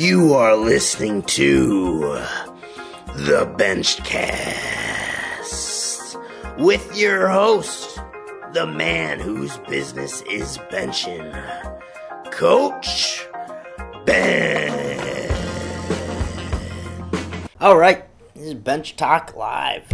[0.00, 1.98] You are listening to
[3.16, 4.16] the Benchcast
[6.58, 8.00] with your host,
[8.54, 11.30] the man whose business is benching,
[12.32, 13.28] Coach
[14.06, 15.30] Ben.
[17.60, 19.92] All right, this is Bench Talk Live.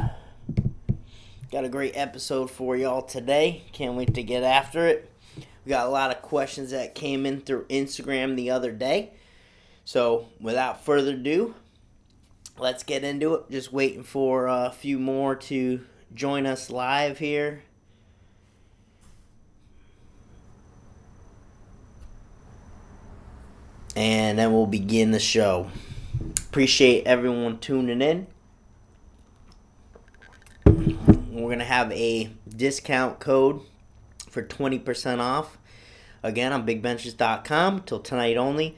[1.50, 3.64] Got a great episode for y'all today.
[3.72, 5.10] Can't wait to get after it.
[5.64, 9.10] We got a lot of questions that came in through Instagram the other day.
[9.86, 11.54] So, without further ado,
[12.58, 13.48] let's get into it.
[13.52, 15.80] Just waiting for a few more to
[16.12, 17.62] join us live here.
[23.94, 25.70] And then we'll begin the show.
[26.48, 28.26] Appreciate everyone tuning in.
[30.64, 33.60] We're going to have a discount code
[34.28, 35.58] for 20% off.
[36.24, 38.76] Again, on bigbenches.com till tonight only.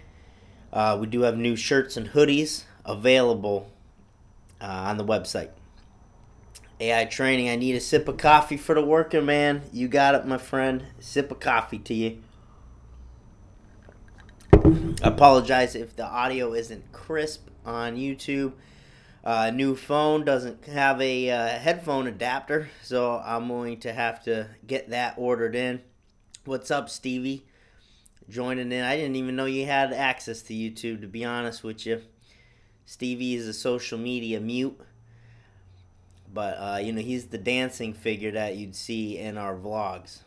[0.72, 3.70] Uh, we do have new shirts and hoodies available
[4.60, 5.50] uh, on the website.
[6.80, 7.48] AI training.
[7.48, 9.62] I need a sip of coffee for the working man.
[9.72, 10.84] You got it, my friend.
[11.00, 12.18] Sip of coffee to you.
[15.02, 18.52] I apologize if the audio isn't crisp on YouTube.
[19.24, 24.48] Uh, new phone doesn't have a uh, headphone adapter, so I'm going to have to
[24.66, 25.80] get that ordered in.
[26.44, 27.44] What's up, Stevie?
[28.28, 28.84] Joining in.
[28.84, 32.02] I didn't even know you had access to YouTube, to be honest with you.
[32.84, 34.78] Stevie is a social media mute,
[36.32, 40.20] but uh, you know he's the dancing figure that you'd see in our vlogs.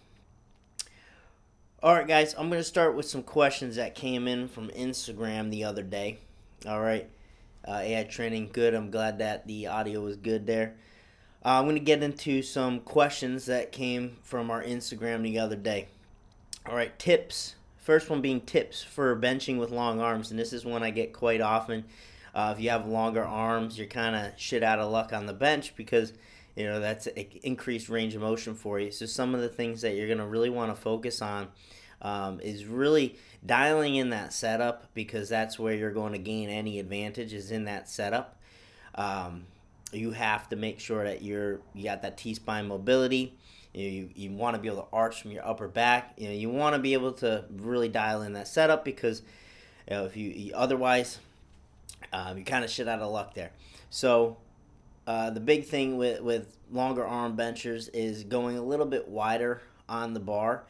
[1.83, 5.49] All right, guys, I'm going to start with some questions that came in from Instagram
[5.49, 6.19] the other day.
[6.67, 7.09] All right.
[7.67, 8.75] Uh, AI training, good.
[8.75, 10.75] I'm glad that the audio was good there.
[11.43, 15.55] Uh, I'm going to get into some questions that came from our Instagram the other
[15.55, 15.87] day.
[16.67, 17.55] All right, tips.
[17.81, 21.13] First one being tips for benching with long arms, and this is one I get
[21.13, 21.85] quite often.
[22.33, 25.33] Uh, if you have longer arms, you're kind of shit out of luck on the
[25.33, 26.13] bench because
[26.55, 28.91] you know that's increased range of motion for you.
[28.91, 31.47] So some of the things that you're going to really want to focus on
[32.03, 36.79] um, is really dialing in that setup because that's where you're going to gain any
[36.79, 38.37] advantage is in that setup.
[38.93, 39.45] Um,
[39.91, 43.35] you have to make sure that you're you got that T spine mobility.
[43.73, 46.13] You, you, you want to be able to arch from your upper back.
[46.17, 49.21] You know you want to be able to really dial in that setup because
[49.89, 51.19] you know, if you, you otherwise
[52.13, 53.51] um, you kind of shit out of luck there.
[53.89, 54.37] So
[55.07, 59.61] uh, the big thing with with longer arm benchers is going a little bit wider
[59.89, 60.63] on the bar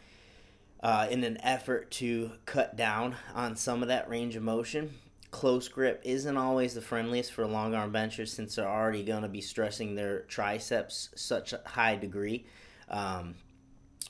[0.81, 4.93] uh, in an effort to cut down on some of that range of motion.
[5.29, 9.29] Close grip isn't always the friendliest for long arm benchers since they're already going to
[9.29, 12.45] be stressing their triceps such a high degree.
[12.91, 13.35] Um,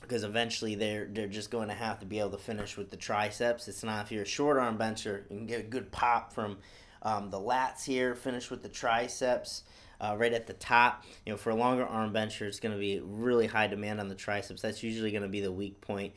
[0.00, 2.96] because eventually they're they're just going to have to be able to finish with the
[2.96, 3.68] triceps.
[3.68, 6.58] It's not if you're a short arm bencher, you can get a good pop from
[7.02, 9.62] um, the lats here, finish with the triceps.
[10.00, 11.04] Uh, right at the top.
[11.24, 14.08] You know, for a longer arm bencher, it's going to be really high demand on
[14.08, 14.60] the triceps.
[14.60, 16.12] That's usually going to be the weak point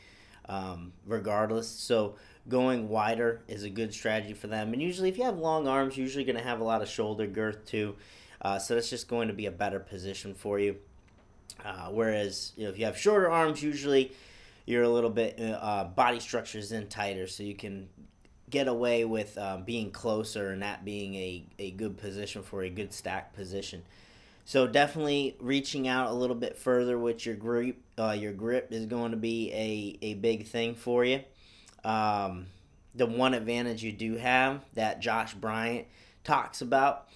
[0.50, 1.70] um, regardless.
[1.70, 2.16] So
[2.48, 4.74] going wider is a good strategy for them.
[4.74, 6.90] And usually, if you have long arms, you're usually going to have a lot of
[6.90, 7.96] shoulder girth too.
[8.42, 10.78] Uh, so that's just going to be a better position for you.
[11.64, 14.12] Uh, whereas you know if you have shorter arms, usually
[14.66, 17.88] you're a little bit uh, body structure is in tighter, so you can
[18.50, 22.70] get away with uh, being closer and that being a, a good position for a
[22.70, 23.84] good stack position.
[24.46, 28.86] So definitely reaching out a little bit further with your grip, uh, your grip is
[28.86, 31.22] going to be a, a big thing for you.
[31.84, 32.46] Um,
[32.94, 35.88] the one advantage you do have that Josh Bryant
[36.24, 37.10] talks about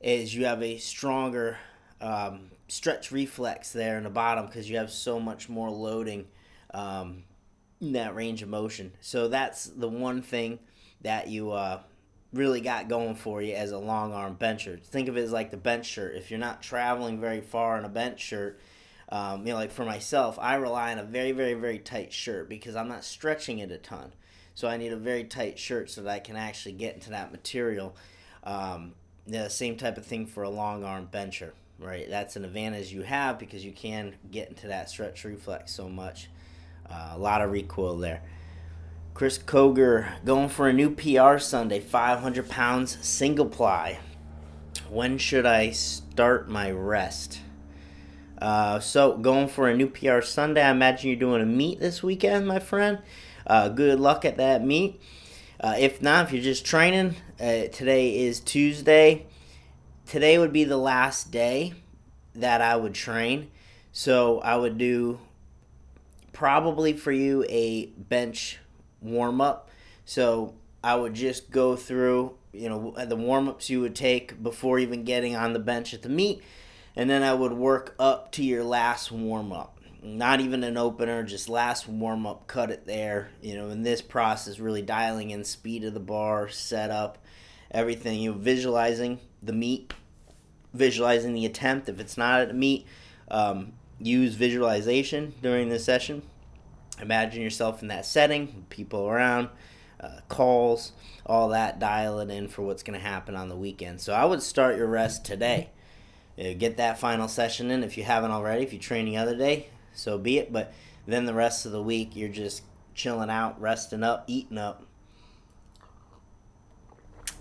[0.00, 1.58] is you have a stronger
[2.00, 6.26] um, stretch reflex there in the bottom because you have so much more loading
[6.74, 7.24] um,
[7.80, 8.92] in that range of motion.
[9.00, 10.58] So that's the one thing
[11.02, 11.80] that you uh,
[12.32, 14.78] really got going for you as a long arm bencher.
[14.82, 16.14] Think of it as like the bench shirt.
[16.14, 18.60] If you're not traveling very far in a bench shirt,
[19.08, 22.48] um, you know, like for myself, I rely on a very, very, very tight shirt
[22.48, 24.12] because I'm not stretching it a ton.
[24.54, 27.30] So I need a very tight shirt so that I can actually get into that
[27.30, 27.94] material.
[28.42, 28.94] Um,
[29.26, 32.08] the same type of thing for a long arm bencher, right?
[32.08, 36.28] That's an advantage you have because you can get into that stretch reflex so much.
[36.88, 38.22] Uh, a lot of recoil there.
[39.14, 43.98] Chris Koger going for a new PR Sunday, 500 pounds single ply.
[44.90, 47.40] When should I start my rest?
[48.40, 50.62] Uh, so, going for a new PR Sunday.
[50.62, 52.98] I imagine you're doing a meet this weekend, my friend.
[53.46, 55.00] Uh, good luck at that meet.
[55.58, 59.26] Uh, if not, if you're just training, uh, today is Tuesday.
[60.06, 61.74] Today would be the last day
[62.34, 63.50] that I would train.
[63.92, 65.18] So, I would do
[66.36, 68.58] probably for you a bench
[69.00, 69.70] warm up.
[70.04, 70.54] So
[70.84, 75.04] I would just go through, you know, the warm ups you would take before even
[75.04, 76.42] getting on the bench at the meet,
[76.94, 79.80] and then I would work up to your last warm up.
[80.02, 83.30] Not even an opener, just last warm up, cut it there.
[83.40, 87.18] You know, in this process, really dialing in speed of the bar, setup,
[87.70, 88.20] everything.
[88.20, 89.94] You know, visualizing the meet,
[90.74, 91.88] visualizing the attempt.
[91.88, 92.86] If it's not at a meet,
[93.30, 96.22] um, use visualization during the session.
[97.00, 99.48] Imagine yourself in that setting, people around,
[100.00, 100.92] uh, calls,
[101.24, 104.00] all that, dial it in for what's going to happen on the weekend.
[104.00, 105.70] So I would start your rest today.
[106.38, 108.62] Uh, get that final session in if you haven't already.
[108.62, 110.52] If you train the other day, so be it.
[110.52, 110.72] But
[111.06, 112.62] then the rest of the week, you're just
[112.94, 114.85] chilling out, resting up, eating up.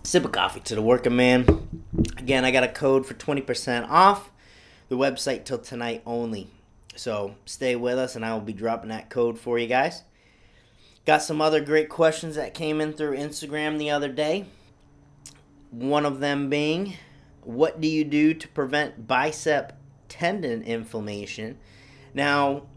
[0.05, 1.67] Sip of coffee to the working man.
[2.19, 4.29] Again, I got a code for 20% off
[4.87, 6.51] the website till tonight only.
[6.95, 10.03] So stay with us, and I will be dropping that code for you guys.
[11.07, 14.45] Got some other great questions that came in through Instagram the other day.
[15.71, 16.93] One of them being,
[17.41, 19.75] what do you do to prevent bicep
[20.07, 21.57] tendon inflammation?
[22.13, 22.67] Now,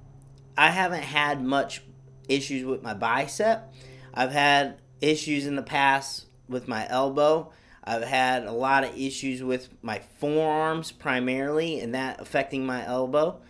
[0.56, 1.82] I haven't had much
[2.26, 3.70] issues with my bicep.
[4.14, 7.52] I've had issues in the past with my elbow.
[7.84, 13.40] I've had a lot of issues with my forearms primarily, and that affecting my elbow.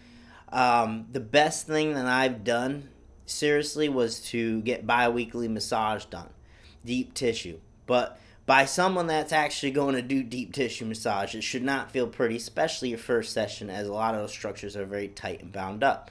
[0.50, 2.89] Um, the best thing that I've done,
[3.27, 6.31] seriously, was to get biweekly massage done,
[6.85, 7.59] deep tissue.
[7.87, 12.06] But by someone that's actually going to do deep tissue massage, it should not feel
[12.06, 15.53] pretty, especially your first session, as a lot of those structures are very tight and
[15.53, 16.11] bound up.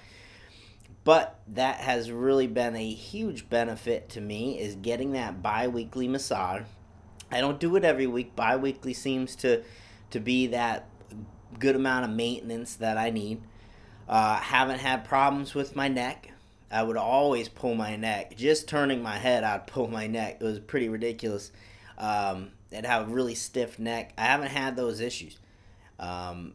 [1.04, 6.64] But that has really been a huge benefit to me is getting that bi-weekly massage.
[7.32, 8.36] I don't do it every week.
[8.36, 9.64] Bi-weekly seems to
[10.10, 10.88] to be that
[11.60, 13.42] good amount of maintenance that I need.
[14.08, 16.32] Uh, haven't had problems with my neck.
[16.72, 18.36] I would always pull my neck.
[18.36, 20.38] Just turning my head, I'd pull my neck.
[20.40, 21.52] It was pretty ridiculous.
[21.98, 24.14] Um, I'd have a really stiff neck.
[24.18, 25.38] I haven't had those issues.
[26.00, 26.54] Um,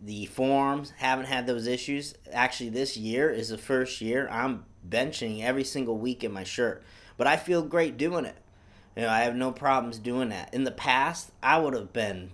[0.00, 2.14] the forearms haven't had those issues.
[2.32, 6.82] Actually, this year is the first year I'm benching every single week in my shirt,
[7.16, 8.36] but I feel great doing it.
[8.98, 10.52] You know, I have no problems doing that.
[10.52, 12.32] In the past, I would have been,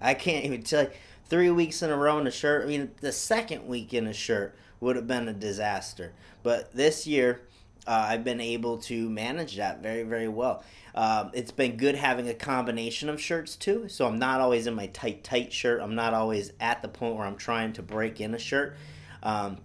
[0.00, 0.90] I can't even tell you,
[1.24, 2.62] three weeks in a row in a shirt.
[2.62, 6.12] I mean, the second week in a shirt would have been a disaster.
[6.44, 7.40] But this year,
[7.88, 10.62] uh, I've been able to manage that very, very well.
[10.94, 13.88] Um, it's been good having a combination of shirts too.
[13.88, 15.80] So I'm not always in my tight, tight shirt.
[15.82, 18.76] I'm not always at the point where I'm trying to break in a shirt.
[19.24, 19.56] Um,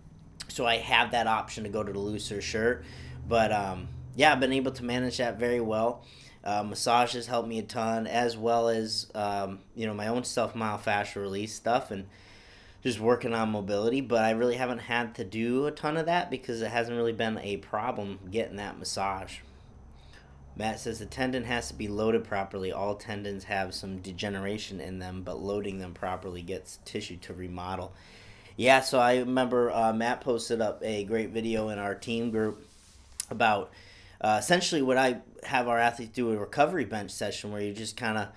[0.47, 2.83] so I have that option to go to the looser shirt.
[3.27, 3.89] But um,
[4.19, 6.03] yeah, I've been able to manage that very well.
[6.43, 10.53] Uh, massages helped me a ton, as well as um, you know my own self
[10.53, 12.05] myofascial release stuff and
[12.83, 14.01] just working on mobility.
[14.01, 17.13] But I really haven't had to do a ton of that because it hasn't really
[17.13, 19.37] been a problem getting that massage.
[20.53, 22.73] Matt says the tendon has to be loaded properly.
[22.73, 27.93] All tendons have some degeneration in them, but loading them properly gets tissue to remodel.
[28.57, 32.67] Yeah, so I remember uh, Matt posted up a great video in our team group
[33.29, 33.71] about
[34.21, 37.95] uh, essentially what I have our athletes do a recovery bench session where you're just
[37.95, 38.27] kind of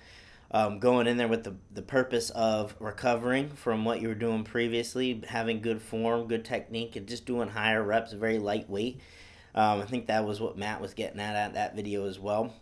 [0.51, 4.43] um, going in there with the, the purpose of recovering from what you were doing
[4.43, 8.99] previously, having good form, good technique, and just doing higher reps, very lightweight.
[9.55, 12.53] Um, I think that was what Matt was getting at at that video as well.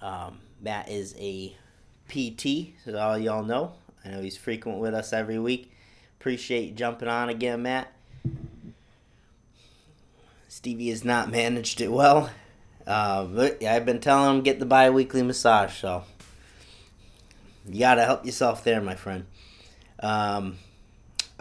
[0.00, 1.54] Um, Matt is a
[2.08, 3.74] PT, so all y'all know.
[4.04, 5.70] I know he's frequent with us every week.
[6.18, 7.92] Appreciate you jumping on again, Matt.
[10.50, 12.28] Stevie has not managed it well.
[12.84, 16.02] Uh, but I've been telling him get the bi-weekly massage, so
[17.68, 19.26] you gotta help yourself there, my friend.
[20.00, 20.58] Um,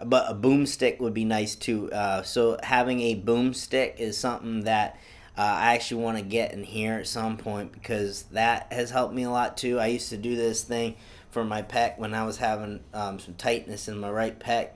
[0.06, 1.92] but a boomstick would be nice too.
[1.92, 5.00] Uh, so having a boomstick is something that
[5.36, 9.16] uh, I actually want to get in here at some point because that has helped
[9.16, 9.80] me a lot too.
[9.80, 10.98] I used to do this thing
[11.32, 14.70] for my pec when I was having um, some tightness in my right pec.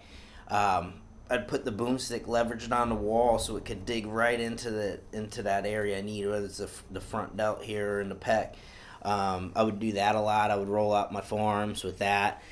[0.48, 1.03] Um,
[1.34, 5.00] I'd put the boomstick leveraged on the wall so it could dig right into the
[5.13, 8.16] into that area I need, whether it's the, the front delt here or in the
[8.16, 8.54] pec.
[9.02, 10.52] Um, I would do that a lot.
[10.52, 12.44] I would roll out my forearms with that.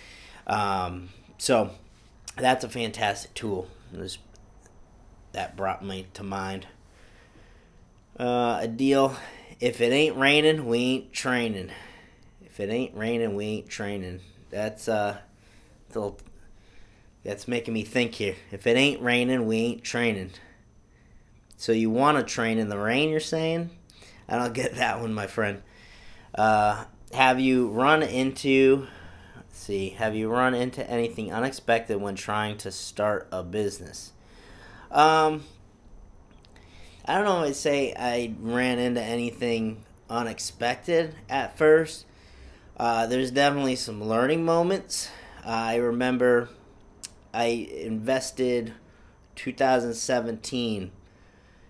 [0.48, 1.70] Um, so
[2.38, 3.68] that's a fantastic tool.
[3.94, 4.18] Was,
[5.34, 6.66] that brought me to mind.
[8.20, 9.16] Uh, a deal.
[9.60, 11.70] If it ain't raining, we ain't training.
[12.44, 14.22] If it ain't raining, we ain't training.
[14.50, 15.20] That's uh,
[15.90, 16.18] little,
[17.24, 18.36] that's making me think here.
[18.52, 20.32] If it ain't raining, we ain't training.
[21.58, 23.10] So you want to train in the rain?
[23.10, 23.70] You're saying?
[24.28, 25.62] I don't get that one, my friend.
[26.34, 28.88] Uh, have you run into
[29.52, 34.12] see, have you run into anything unexpected when trying to start a business?
[34.90, 35.44] Um,
[37.06, 37.44] I don't.
[37.44, 42.06] I'd say I ran into anything unexpected at first.
[42.78, 45.10] Uh, there's definitely some learning moments.
[45.46, 46.50] Uh, I remember
[47.34, 48.74] I invested
[49.36, 50.92] 2017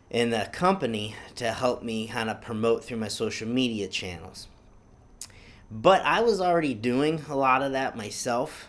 [0.10, 4.48] in a company to help me kind of promote through my social media channels.
[5.72, 8.68] But I was already doing a lot of that myself.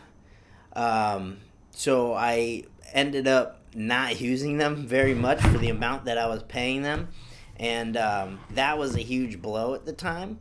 [0.75, 1.38] Um,
[1.72, 6.42] so I ended up not using them very much for the amount that I was
[6.44, 7.08] paying them.
[7.56, 10.38] And um, that was a huge blow at the time.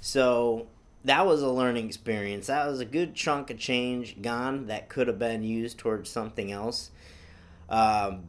[0.00, 0.66] So
[1.06, 2.48] that was a learning experience.
[2.48, 6.50] That was a good chunk of change gone that could have been used towards something
[6.50, 6.90] else.
[7.68, 8.24] Um,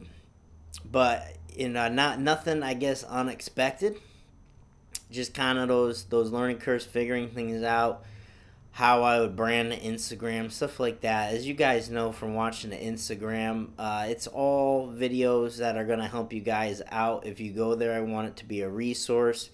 [0.84, 3.96] but you know, not nothing I guess unexpected.
[5.10, 8.04] Just kind of those those learning curves, figuring things out,
[8.70, 11.34] how I would brand the Instagram, stuff like that.
[11.34, 16.06] As you guys know from watching the Instagram, uh, it's all videos that are gonna
[16.06, 17.26] help you guys out.
[17.26, 19.50] If you go there, I want it to be a resource.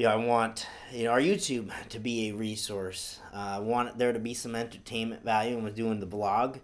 [0.00, 3.18] You know, I want you know our YouTube to be a resource.
[3.34, 5.58] Uh, I want there to be some entertainment value.
[5.58, 6.56] and doing the blog,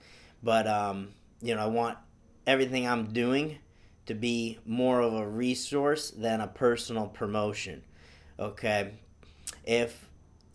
[0.43, 1.09] but um,
[1.43, 1.99] you know, I want
[2.47, 3.59] everything I'm doing
[4.07, 7.83] to be more of a resource than a personal promotion.
[8.41, 8.93] Okay.
[9.65, 10.09] If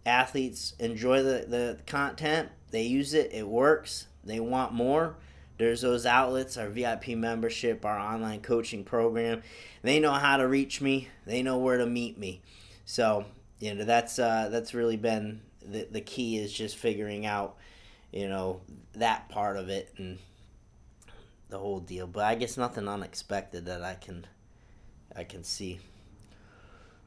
[0.03, 5.17] athletes enjoy the, the content, they use it, it works, they want more.
[5.59, 9.43] There's those outlets, our VIP membership, our online coaching program.
[9.83, 11.09] They know how to reach me.
[11.27, 12.41] They know where to meet me.
[12.91, 13.23] So,
[13.59, 17.55] you know, that's uh, that's really been the, the key is just figuring out,
[18.11, 18.59] you know,
[18.95, 20.19] that part of it and
[21.47, 22.05] the whole deal.
[22.05, 24.27] But I guess nothing unexpected that I can
[25.15, 25.79] I can see.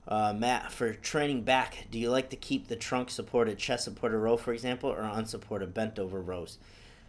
[0.08, 4.16] Uh, Matt, for training back, do you like to keep the trunk supported chest supported
[4.16, 6.56] row, for example, or unsupported bent over rows?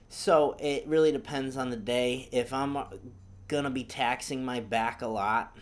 [0.10, 2.27] So it really depends on the day.
[2.34, 2.77] If I'm
[3.48, 5.55] gonna be taxing my back a lot,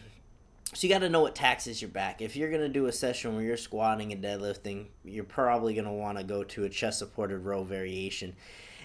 [0.74, 2.22] so you got to know what taxes your back.
[2.22, 6.18] If you're gonna do a session where you're squatting and deadlifting, you're probably gonna want
[6.18, 8.36] to go to a chest supported row variation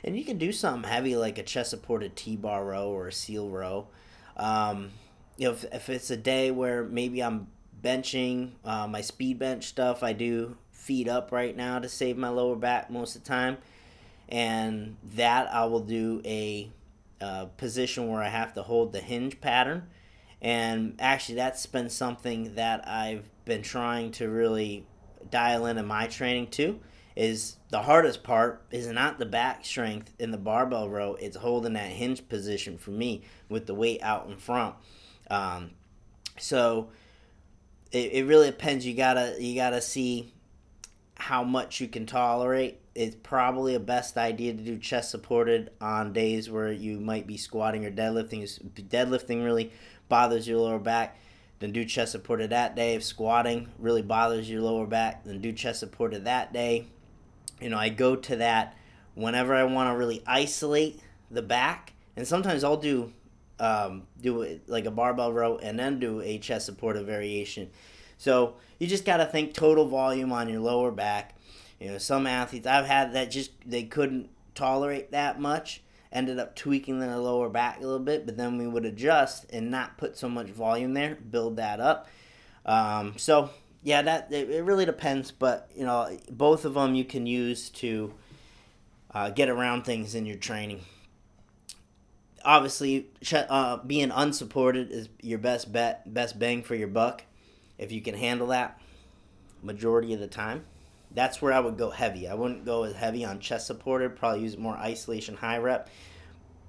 [0.05, 3.49] and you can do something heavy like a chest supported T-bar row or a seal
[3.49, 3.89] row.
[4.37, 4.91] Um,
[5.37, 7.49] you know, if, if it's a day where maybe I'm
[7.83, 12.29] benching uh, my speed bench stuff, I do feet up right now to save my
[12.29, 13.59] lower back most of the time,
[14.29, 16.71] and that I will do a
[17.21, 19.89] uh, position where I have to hold the hinge pattern.
[20.41, 24.87] And actually, that's been something that I've been trying to really
[25.31, 26.81] dial in in my training too
[27.19, 31.17] is the hardest part is not the back strength in the barbell row.
[31.17, 34.77] It's holding that hinge position for me with the weight out in front.
[35.29, 35.73] Um,
[36.39, 36.91] so
[37.91, 38.87] it, it really depends.
[38.87, 40.33] You gotta you gotta see
[41.17, 42.81] how much you can tolerate.
[42.95, 47.37] It's probably a best idea to do chest supported on days where you might be
[47.37, 48.45] squatting or deadlifting.
[48.45, 49.73] Is deadlifting really
[50.09, 51.17] bothers your lower back.
[51.61, 52.95] Then do chest supported that day.
[52.95, 56.87] If squatting really bothers your lower back, then do chest supported that day
[57.61, 58.77] you know, I go to that
[59.15, 61.01] whenever I want to really isolate
[61.31, 63.13] the back, and sometimes I'll do
[63.61, 67.71] um, do like a barbell row and then do a chest supported variation.
[68.17, 71.37] So you just got to think total volume on your lower back.
[71.81, 76.57] You know, some athletes I've had that just they couldn't tolerate that much, ended up
[76.57, 80.17] tweaking the lower back a little bit, but then we would adjust and not put
[80.17, 82.09] so much volume there, build that up.
[82.65, 83.51] Um, so
[83.83, 87.71] yeah, that it, it really depends, but you know, both of them you can use
[87.71, 88.13] to
[89.13, 90.81] uh, get around things in your training.
[92.45, 97.25] Obviously, uh, being unsupported is your best bet, best bang for your buck.
[97.79, 98.81] If you can handle that,
[99.63, 100.65] majority of the time,
[101.13, 102.29] that's where I would go heavy.
[102.29, 104.17] I wouldn't go as heavy on chest supported.
[104.17, 105.89] Probably use more isolation high rep,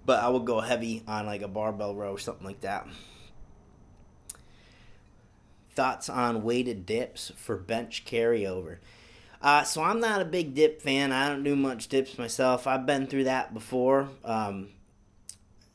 [0.05, 2.87] but I would go heavy on like a barbell row or something like that
[5.79, 8.79] thoughts on weighted dips for bench carryover.
[9.41, 11.13] Uh, so I'm not a big dip fan.
[11.13, 12.67] I don't do much dips myself.
[12.67, 14.09] I've been through that before.
[14.25, 14.71] Um,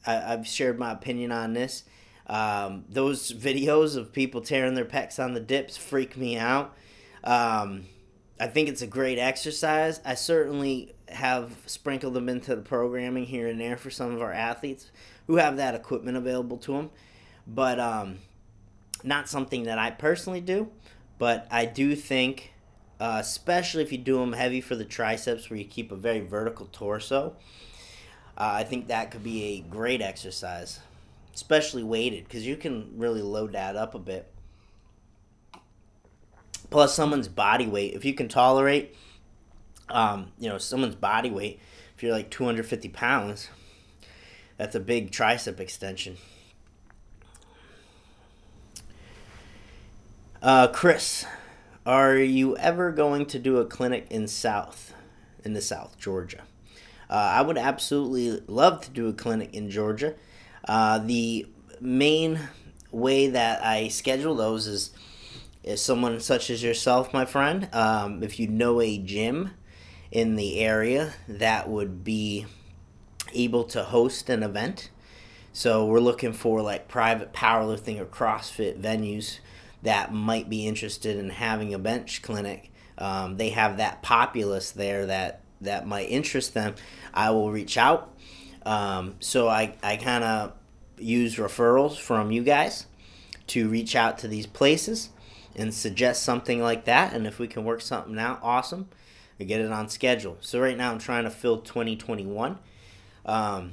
[0.06, 1.84] I, have shared my opinion on this.
[2.26, 6.76] Um, those videos of people tearing their pecs on the dips freak me out.
[7.22, 7.86] Um,
[8.38, 10.00] I think it's a great exercise.
[10.04, 14.32] I certainly have sprinkled them into the programming here and there for some of our
[14.32, 14.90] athletes
[15.26, 16.90] who have that equipment available to them.
[17.46, 18.18] But um,
[19.04, 20.70] not something that I personally do,
[21.18, 22.52] but I do think,
[22.98, 26.20] uh, especially if you do them heavy for the triceps, where you keep a very
[26.20, 27.36] vertical torso,
[28.36, 30.80] uh, I think that could be a great exercise,
[31.34, 34.33] especially weighted, because you can really load that up a bit.
[36.74, 38.96] Plus, someone's body weight, if you can tolerate,
[39.90, 41.60] um, you know, someone's body weight,
[41.96, 43.48] if you're like 250 pounds,
[44.56, 46.16] that's a big tricep extension.
[50.42, 51.24] Uh, Chris,
[51.86, 54.92] are you ever going to do a clinic in South,
[55.44, 56.42] in the South, Georgia?
[57.08, 60.16] Uh, I would absolutely love to do a clinic in Georgia.
[60.66, 61.46] Uh, the
[61.80, 62.40] main
[62.90, 64.90] way that I schedule those is,
[65.64, 67.68] is someone such as yourself, my friend.
[67.72, 69.50] Um, if you know a gym
[70.10, 72.46] in the area that would be
[73.32, 74.90] able to host an event.
[75.52, 79.38] So we're looking for like private powerlifting or CrossFit venues
[79.82, 82.70] that might be interested in having a bench clinic.
[82.98, 86.74] Um, they have that populace there that that might interest them.
[87.12, 88.14] I will reach out.
[88.66, 90.52] Um, so I, I kind of
[90.98, 92.86] use referrals from you guys
[93.48, 95.10] to reach out to these places
[95.56, 97.12] and suggest something like that.
[97.12, 98.88] And if we can work something out, awesome.
[99.38, 100.36] And get it on schedule.
[100.40, 102.58] So right now I'm trying to fill 2021.
[103.26, 103.72] Um,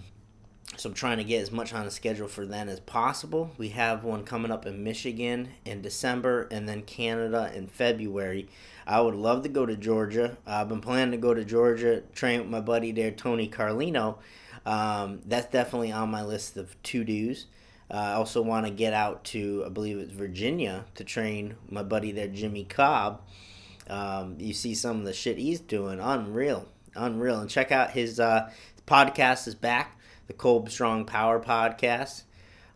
[0.77, 3.51] so I'm trying to get as much on the schedule for then as possible.
[3.57, 8.47] We have one coming up in Michigan in December and then Canada in February.
[8.87, 10.37] I would love to go to Georgia.
[10.47, 14.17] I've been planning to go to Georgia, train with my buddy there, Tony Carlino.
[14.65, 17.45] Um, that's definitely on my list of to dos.
[17.91, 21.83] Uh, I also want to get out to, I believe it's Virginia, to train my
[21.83, 23.21] buddy there, Jimmy Kolb.
[23.89, 27.39] Um, you see some of the shit he's doing, unreal, unreal.
[27.39, 28.49] And check out his uh,
[28.87, 32.23] podcast is back the Kolb Strong Power podcast.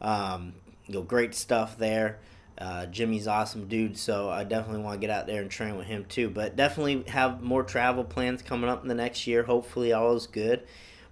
[0.01, 0.55] Um,
[0.85, 2.19] you know, great stuff there.
[2.57, 5.87] Uh, Jimmy's awesome dude, so I definitely want to get out there and train with
[5.87, 6.29] him too.
[6.29, 9.43] But definitely have more travel plans coming up in the next year.
[9.43, 10.63] Hopefully, all is good.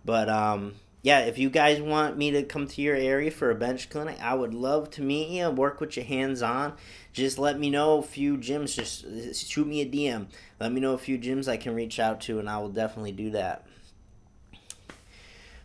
[0.05, 3.55] But um, yeah, if you guys want me to come to your area for a
[3.55, 6.73] bench clinic, I would love to meet you work with you hands on.
[7.11, 8.75] Just let me know a few gyms.
[8.75, 10.27] Just shoot me a DM.
[10.59, 13.11] Let me know a few gyms I can reach out to, and I will definitely
[13.11, 13.67] do that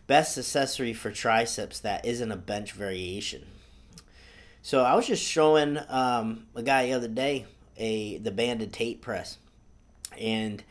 [0.09, 3.45] best accessory for triceps that isn't a bench variation.
[4.63, 7.45] So I was just showing um, a guy the other day
[7.77, 9.37] a the banded Tate press,
[10.19, 10.63] and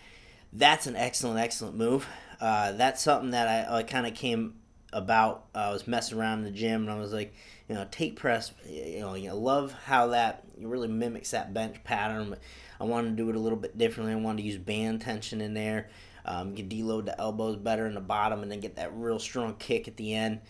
[0.52, 2.06] that's an excellent, excellent move.
[2.40, 4.54] Uh, that's something that I, I kind of came
[4.92, 5.46] about.
[5.54, 7.34] I was messing around in the gym, and I was like,
[7.68, 8.52] you know, Tate press.
[8.68, 12.36] You know, you love how that really mimics that bench pattern.
[12.80, 14.12] I wanted to do it a little bit differently.
[14.12, 15.88] I wanted to use band tension in there.
[16.24, 19.18] Um, you can deload the elbows better in the bottom and then get that real
[19.18, 20.40] strong kick at the end.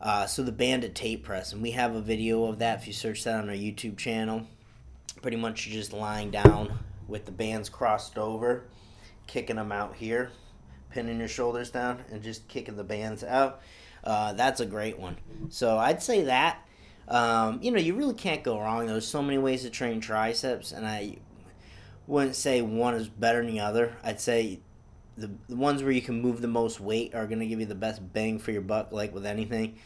[0.00, 2.92] Uh, so the banded Tate press, and we have a video of that if you
[2.92, 4.46] search that on our YouTube channel.
[5.22, 8.64] Pretty much you're just lying down with the bands crossed over,
[9.26, 10.30] kicking them out here,
[10.94, 13.60] pinning your shoulders down, and just kicking the bands out.
[14.04, 15.16] Uh, that's a great one.
[15.50, 16.58] So I'd say that.
[17.08, 18.86] Um, you know, you really can't go wrong.
[18.86, 21.16] There's so many ways to train triceps, and I
[22.06, 23.96] wouldn't say one is better than the other.
[24.02, 24.60] I'd say
[25.16, 27.66] the, the ones where you can move the most weight are going to give you
[27.66, 29.78] the best bang for your buck, like with anything.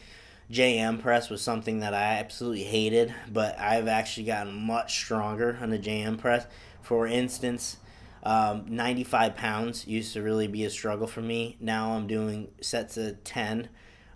[0.51, 5.69] JM press was something that I absolutely hated, but I've actually gotten much stronger on
[5.69, 6.47] the JM press.
[6.81, 7.77] For instance,
[8.23, 11.57] um, 95 pounds used to really be a struggle for me.
[11.59, 13.69] Now I'm doing sets of 10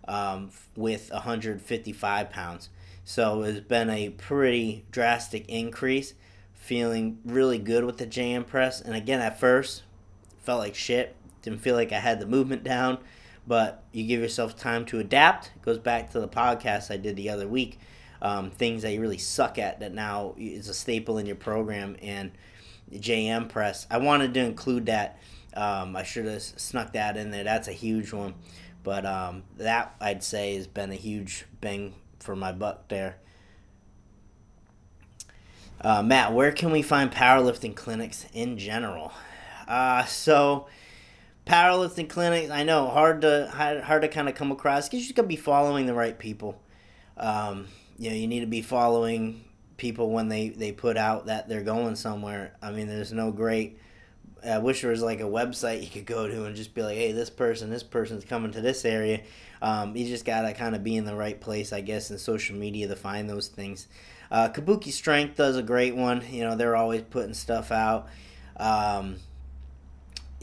[0.08, 2.70] um, with 155 pounds.
[3.06, 6.13] So it's been a pretty drastic increase.
[6.54, 8.82] Feeling really good with the JM press.
[8.82, 9.84] And again, at first,
[10.42, 11.16] felt like shit.
[11.42, 13.00] Didn't feel like I had the movement down.
[13.46, 15.52] But you give yourself time to adapt.
[15.56, 17.78] It goes back to the podcast I did the other week.
[18.22, 21.98] Um, things that you really suck at that now is a staple in your program
[22.02, 22.32] and
[22.99, 23.88] JM press.
[23.89, 25.19] I wanted to include that.
[25.56, 27.43] Um, I should have snuck that in there.
[27.43, 28.34] That's a huge one.
[28.84, 33.17] But um, that I'd say has been a huge bang for my buck there.
[35.79, 39.12] Uh, Matt, where can we find powerlifting clinics in general?
[39.67, 40.67] Uh, so
[41.45, 45.23] powerlifting clinics, I know hard to hard, to kind of come across because you got
[45.23, 46.62] to be following the right people.
[47.17, 49.43] Um, you know, you need to be following
[49.78, 52.54] people when they they put out that they're going somewhere.
[52.62, 53.80] I mean, there's no great.
[54.46, 56.98] I wish there was like a website you could go to and just be like,
[56.98, 59.22] hey, this person, this person's coming to this area.
[59.62, 62.56] Um, you just gotta kind of be in the right place, I guess, in social
[62.56, 63.88] media to find those things.
[64.30, 66.24] Uh, Kabuki Strength does a great one.
[66.30, 68.08] You know, they're always putting stuff out.
[68.58, 69.18] Um,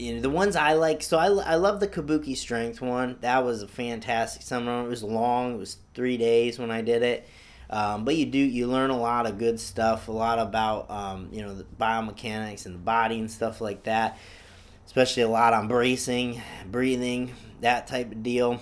[0.01, 1.03] you know the ones I like.
[1.03, 3.17] So I, I love the Kabuki Strength one.
[3.21, 4.83] That was a fantastic summer.
[4.83, 5.55] It was long.
[5.55, 7.27] It was three days when I did it.
[7.71, 10.07] Um, but you do you learn a lot of good stuff.
[10.07, 14.17] A lot about um, you know the biomechanics and the body and stuff like that.
[14.85, 18.59] Especially a lot on bracing, breathing, that type of deal.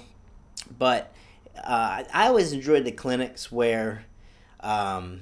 [0.77, 1.11] But
[1.57, 4.05] uh, I always enjoyed the clinics where.
[4.61, 5.21] Um,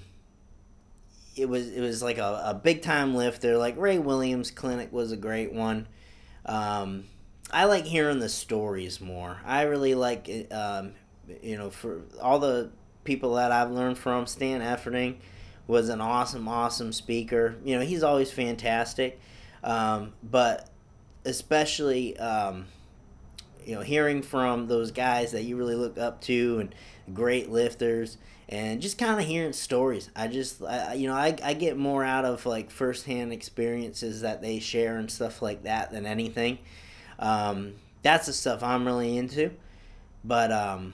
[1.35, 3.57] it was it was like a, a big time lifter.
[3.57, 5.87] Like Ray Williams Clinic was a great one.
[6.45, 7.05] Um,
[7.51, 9.39] I like hearing the stories more.
[9.45, 10.93] I really like, um,
[11.41, 12.71] you know, for all the
[13.07, 15.15] people that I've learned from, Stan Efferding
[15.65, 17.55] was an awesome, awesome speaker.
[17.63, 19.19] You know, he's always fantastic,
[19.63, 20.69] um, but
[21.25, 22.65] especially um,
[23.65, 26.75] you know hearing from those guys that you really look up to and
[27.13, 28.17] great lifters
[28.49, 30.09] and just kind of hearing stories.
[30.15, 34.41] I just I, you know I, I get more out of like firsthand experiences that
[34.41, 36.59] they share and stuff like that than anything.
[37.19, 39.51] Um, that's the stuff i'm really into.
[40.23, 40.93] But um,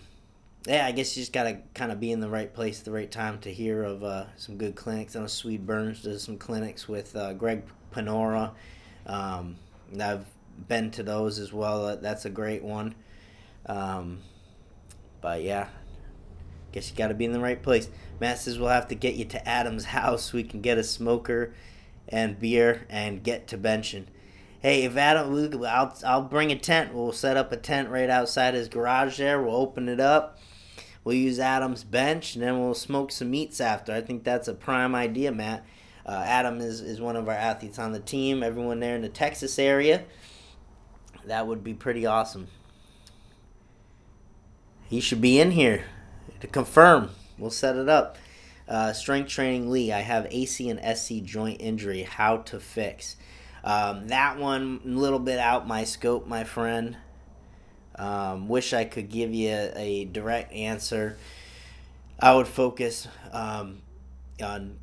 [0.67, 2.91] yeah i guess you just gotta kind of be in the right place at the
[2.91, 6.38] right time to hear of uh, some good clinics i know swede burns does some
[6.38, 8.52] clinics with uh, greg panora
[9.06, 9.56] um,
[9.99, 10.26] i've
[10.67, 12.95] been to those as well that's a great one
[13.65, 14.19] um,
[15.21, 15.67] but yeah
[16.73, 17.88] Guess you got to be in the right place.
[18.19, 21.54] Matt says we'll have to get you to Adam's house we can get a smoker
[22.10, 24.06] and beer and get to benching.
[24.60, 26.93] Hey, if Adam, I'll I'll bring a tent.
[26.93, 29.41] We'll set up a tent right outside his garage there.
[29.41, 30.39] We'll open it up.
[31.04, 33.94] We'll use Adam's bench, and then we'll smoke some meats after.
[33.94, 35.66] I think that's a prime idea, Matt.
[36.06, 38.44] Uh, Adam is, is one of our athletes on the team.
[38.44, 40.04] Everyone there in the Texas area.
[41.26, 42.48] That would be pretty awesome.
[44.89, 45.86] He should be in here
[46.42, 47.10] to confirm.
[47.38, 48.18] We'll set it up.
[48.68, 49.92] Uh, strength training Lee.
[49.92, 52.04] I have AC and SC joint injury.
[52.04, 53.16] How to fix?
[53.63, 56.98] Um, that one a little bit out my scope, my friend.
[57.95, 61.15] Um, wish I could give you a, a, direct answer.
[62.19, 63.82] I would focus um,
[64.43, 64.77] on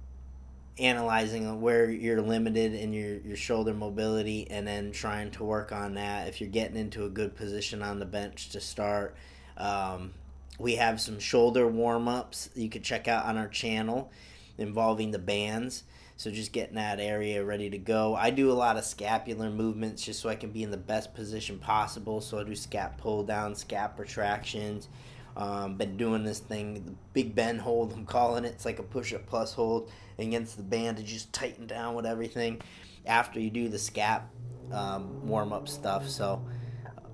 [0.78, 5.94] analyzing where you're limited in your, your shoulder mobility and then trying to work on
[5.94, 6.28] that.
[6.28, 9.14] If you're getting into a good position on the bench to start,
[9.56, 10.12] um,
[10.58, 14.10] we have some shoulder warm ups you could check out on our channel
[14.56, 15.84] involving the bands.
[16.20, 18.14] So just getting that area ready to go.
[18.14, 21.14] I do a lot of scapular movements just so I can be in the best
[21.14, 22.20] position possible.
[22.20, 24.90] So I do scap pull down, scap retractions.
[25.34, 28.48] Um, been doing this thing, the big bend hold, I'm calling it.
[28.48, 32.04] It's like a push up plus hold against the band to just tighten down with
[32.04, 32.60] everything
[33.06, 34.24] after you do the scap
[34.72, 36.06] um, warm up stuff.
[36.06, 36.44] So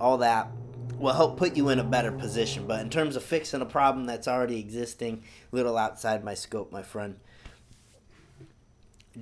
[0.01, 0.49] all that
[0.99, 2.67] will help put you in a better position.
[2.67, 6.83] But in terms of fixing a problem that's already existing, little outside my scope, my
[6.83, 7.15] friend.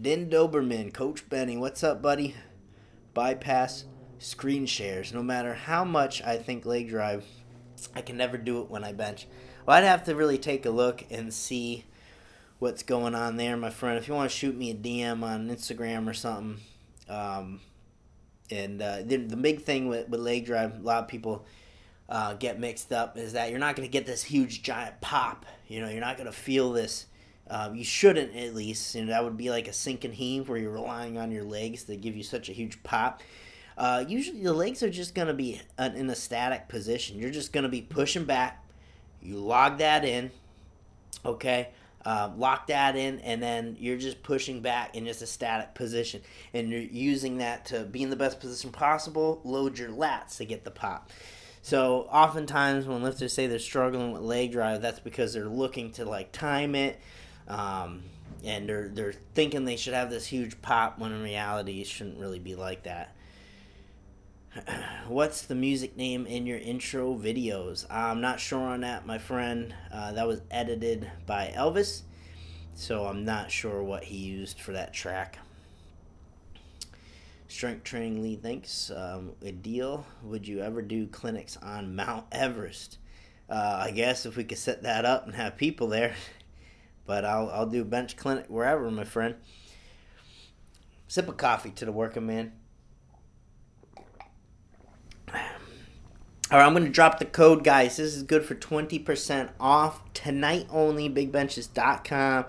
[0.01, 2.35] Den Doberman, Coach Benny, what's up, buddy?
[3.13, 3.85] Bypass
[4.19, 5.13] screen shares.
[5.13, 7.23] No matter how much I think leg drive,
[7.95, 9.25] I can never do it when I bench.
[9.65, 11.85] Well, I'd have to really take a look and see
[12.59, 13.97] what's going on there, my friend.
[13.97, 16.59] If you want to shoot me a DM on Instagram or something,
[17.07, 17.61] um,
[18.51, 21.45] and uh, the, the big thing with, with leg drive, a lot of people
[22.09, 25.45] uh, get mixed up is that you're not going to get this huge giant pop.
[25.69, 27.05] You know, you're not going to feel this.
[27.47, 28.95] Uh, you shouldn't, at least.
[28.95, 31.83] And that would be like a sink and heave where you're relying on your legs
[31.83, 33.21] to give you such a huge pop.
[33.77, 37.19] Uh, usually, the legs are just going to be in a static position.
[37.19, 38.63] You're just going to be pushing back.
[39.21, 40.31] You log that in,
[41.25, 41.69] okay?
[42.05, 46.21] Uh, lock that in, and then you're just pushing back in just a static position.
[46.53, 50.45] And you're using that to be in the best position possible, load your lats to
[50.45, 51.09] get the pop.
[51.63, 56.05] So oftentimes when lifters say they're struggling with leg drive, that's because they're looking to
[56.05, 56.99] like time it,
[57.47, 58.03] um,
[58.43, 62.19] and they're they're thinking they should have this huge pop when in reality it shouldn't
[62.19, 63.15] really be like that.
[65.07, 67.85] What's the music name in your intro videos?
[67.91, 69.73] I'm not sure on that, my friend.
[69.91, 72.01] Uh, that was edited by Elvis,
[72.73, 75.39] so I'm not sure what he used for that track.
[77.47, 80.05] Strength Training Lee thinks um, a deal.
[80.23, 82.97] Would you ever do clinics on Mount Everest?
[83.49, 86.15] Uh, I guess if we could set that up and have people there,
[87.05, 89.35] but I'll I'll do bench clinic wherever, my friend.
[91.07, 92.53] Sip of coffee to the working man.
[96.51, 97.97] All right, I'm going to drop the code, guys.
[97.97, 101.09] This is good for 20% off tonight only.
[101.09, 102.45] BigBenches.com.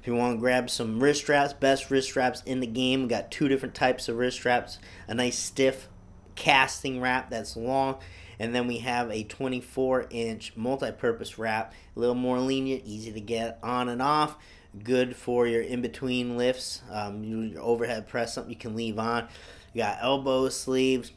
[0.00, 3.08] If you want to grab some wrist straps, best wrist straps in the game, we
[3.08, 4.78] got two different types of wrist straps.
[5.08, 5.88] A nice stiff
[6.34, 7.98] casting wrap that's long,
[8.42, 13.20] and then we have a 24 inch multi-purpose wrap, a little more lenient, easy to
[13.20, 14.36] get on and off.
[14.82, 19.28] Good for your in between lifts, um, your overhead press, something you can leave on.
[19.72, 21.12] You got elbow sleeves,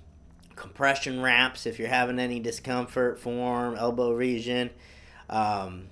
[0.55, 4.69] compression wraps if you're having any discomfort, form, elbow region.
[5.27, 5.87] Um,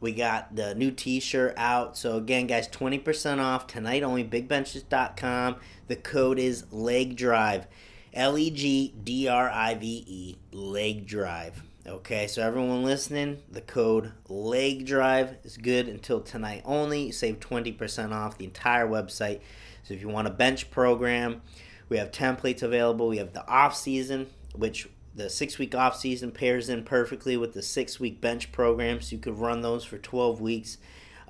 [0.00, 1.98] we got the new t-shirt out.
[1.98, 5.56] So again, guys, 20% off tonight only bigbenches.com.
[5.88, 7.66] The code is leg drive.
[8.14, 11.62] L E G D R I V E leg drive.
[11.86, 17.06] Okay, so everyone listening, the code leg drive is good until tonight only.
[17.06, 19.40] You save 20% off the entire website.
[19.84, 21.40] So if you want a bench program,
[21.88, 23.08] we have templates available.
[23.08, 27.54] We have the off season, which the six week off season pairs in perfectly with
[27.54, 30.76] the six week bench program, so you could run those for 12 weeks.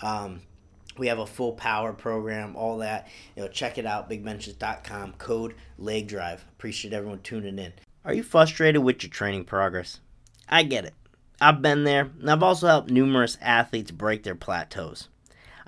[0.02, 0.42] Um,
[0.98, 3.08] We have a full power program, all that.
[3.36, 6.44] You know, check it out, bigbenches.com, code leg drive.
[6.56, 7.72] Appreciate everyone tuning in.
[8.04, 10.00] Are you frustrated with your training progress?
[10.48, 10.94] I get it.
[11.40, 15.08] I've been there, and I've also helped numerous athletes break their plateaus.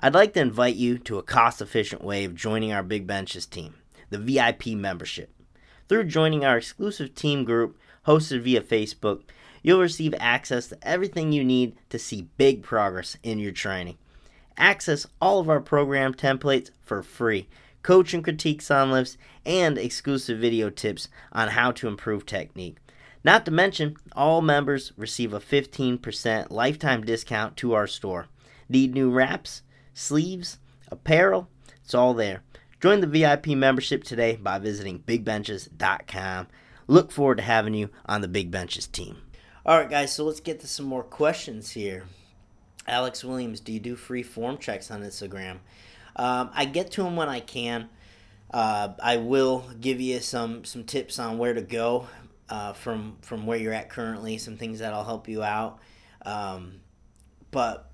[0.01, 3.45] I'd like to invite you to a cost efficient way of joining our Big Benches
[3.45, 3.75] team,
[4.09, 5.29] the VIP membership.
[5.87, 9.21] Through joining our exclusive team group hosted via Facebook,
[9.61, 13.97] you'll receive access to everything you need to see big progress in your training.
[14.57, 17.47] Access all of our program templates for free,
[17.83, 22.77] coach and critiques on lifts, and exclusive video tips on how to improve technique.
[23.23, 28.27] Not to mention, all members receive a 15% lifetime discount to our store.
[28.67, 29.61] Need new wraps,
[29.93, 30.57] sleeves,
[30.89, 31.47] apparel?
[31.83, 32.43] It's all there.
[32.79, 36.47] Join the VIP membership today by visiting bigbenches.com.
[36.87, 39.17] Look forward to having you on the Big Benches team.
[39.65, 42.05] All right, guys, so let's get to some more questions here.
[42.87, 45.59] Alex Williams, do you do free form checks on Instagram?
[46.15, 47.89] Um, I get to them when I can.
[48.53, 52.07] Uh, I will give you some some tips on where to go
[52.49, 55.79] uh, from from where you're at currently, some things that'll help you out.
[56.25, 56.81] Um,
[57.51, 57.89] but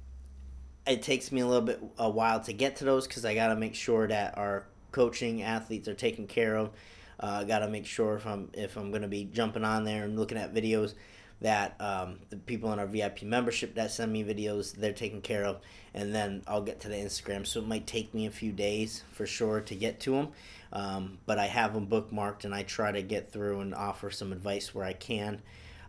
[0.87, 3.47] it takes me a little bit a while to get to those because I got
[3.49, 6.71] to make sure that our coaching athletes are taken care of.
[7.19, 10.03] Uh, got to make sure if I'm if I'm going to be jumping on there
[10.03, 10.93] and looking at videos
[11.41, 15.45] that um, the people in our VIP membership that send me videos they're taken care
[15.45, 15.59] of,
[15.93, 17.45] and then I'll get to the Instagram.
[17.45, 20.29] So it might take me a few days for sure to get to them.
[20.73, 24.31] Um, but I have them bookmarked and I try to get through and offer some
[24.31, 25.41] advice where I can.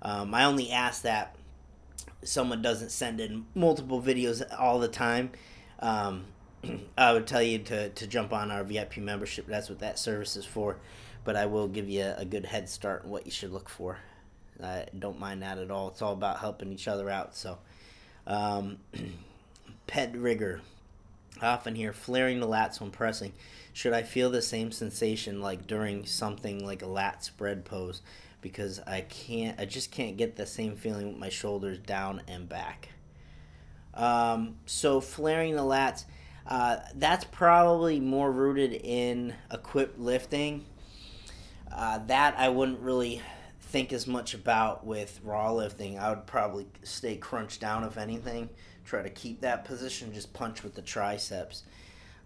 [0.03, 1.35] Um, I only ask that
[2.23, 5.31] someone doesn't send in multiple videos all the time.
[5.81, 6.25] Um,
[6.99, 9.47] I would tell you to, to jump on our VIP membership.
[9.47, 10.77] That's what that service is for.
[11.25, 13.69] But I will give you a, a good head start on what you should look
[13.69, 13.99] for.
[14.63, 15.89] I don't mind that at all.
[15.89, 17.37] It's all about helping each other out.
[17.37, 17.59] So,
[18.27, 18.79] um,
[19.87, 20.61] Pet Rigger.
[21.41, 23.33] I often hear flaring the lats when pressing.
[23.73, 28.03] Should I feel the same sensation like during something like a lat spread pose?
[28.41, 32.49] Because I can't, I just can't get the same feeling with my shoulders down and
[32.49, 32.89] back.
[33.95, 36.05] Um, so flaring the lats,
[36.47, 40.65] uh, that's probably more rooted in equipped lifting.
[41.71, 43.23] Uh, that I wouldn't really
[43.69, 45.99] think as much about with raw lifting.
[45.99, 48.49] I would probably stay crunched down if anything.
[48.85, 51.65] Try to keep that position, just punch with the triceps.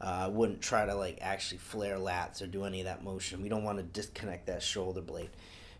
[0.00, 3.42] Uh, I wouldn't try to like actually flare lats or do any of that motion.
[3.42, 5.30] We don't want to disconnect that shoulder blade.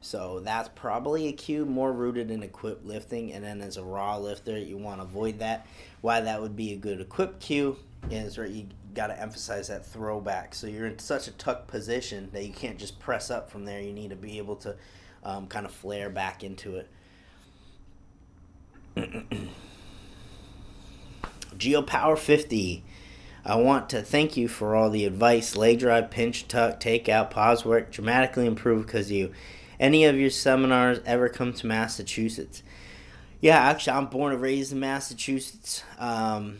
[0.01, 3.33] So that's probably a cue more rooted in equipped lifting.
[3.33, 5.67] And then as a raw lifter, you want to avoid that.
[6.01, 7.77] Why that would be a good equipped cue
[8.11, 8.51] is right.
[8.51, 10.57] You got to emphasize that throwback.
[10.57, 13.81] So you're in such a tuck position that you can't just press up from there.
[13.81, 14.75] You need to be able to
[15.23, 16.89] um, kind of flare back into it.
[21.57, 22.85] GeoPower 50
[23.45, 27.33] I want to thank you for all the advice, Leg drive, pinch, tuck, take out,
[27.33, 29.33] pause work, dramatically improve because you.
[29.81, 32.63] Any of your seminars ever come to Massachusetts?
[33.41, 36.59] Yeah, actually, I'm born and raised in Massachusetts, um,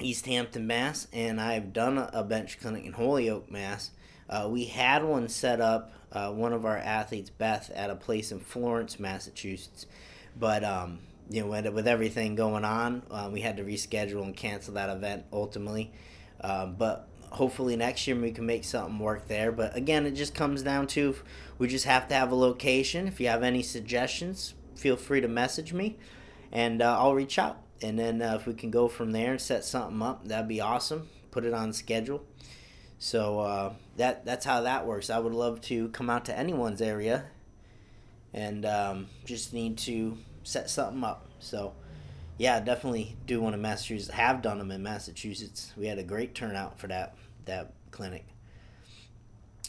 [0.00, 3.90] East Hampton, Mass, and I've done a bench clinic in Holyoke, Mass.
[4.30, 8.32] Uh, we had one set up, uh, one of our athletes, Beth, at a place
[8.32, 9.86] in Florence, Massachusetts,
[10.38, 14.74] but um, you know, with, everything going on, uh, we had to reschedule and cancel
[14.74, 15.92] that event ultimately.
[16.40, 19.52] Uh, but hopefully next year we can make something work there.
[19.52, 21.16] But again, it just comes down to
[21.58, 23.06] we just have to have a location.
[23.06, 25.98] If you have any suggestions, feel free to message me,
[26.50, 27.58] and uh, I'll reach out.
[27.80, 30.60] And then uh, if we can go from there and set something up, that'd be
[30.60, 31.08] awesome.
[31.30, 32.24] Put it on schedule.
[33.02, 35.10] So uh, that that's how that works.
[35.10, 37.24] I would love to come out to anyone's area,
[38.32, 41.26] and um, just need to set something up.
[41.40, 41.74] So,
[42.38, 44.14] yeah, definitely do one in Massachusetts.
[44.14, 45.72] Have done them in Massachusetts.
[45.76, 48.24] We had a great turnout for that that clinic.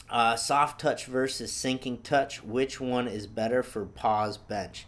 [0.08, 2.44] Uh, soft touch versus sinking touch.
[2.44, 4.86] Which one is better for pause bench?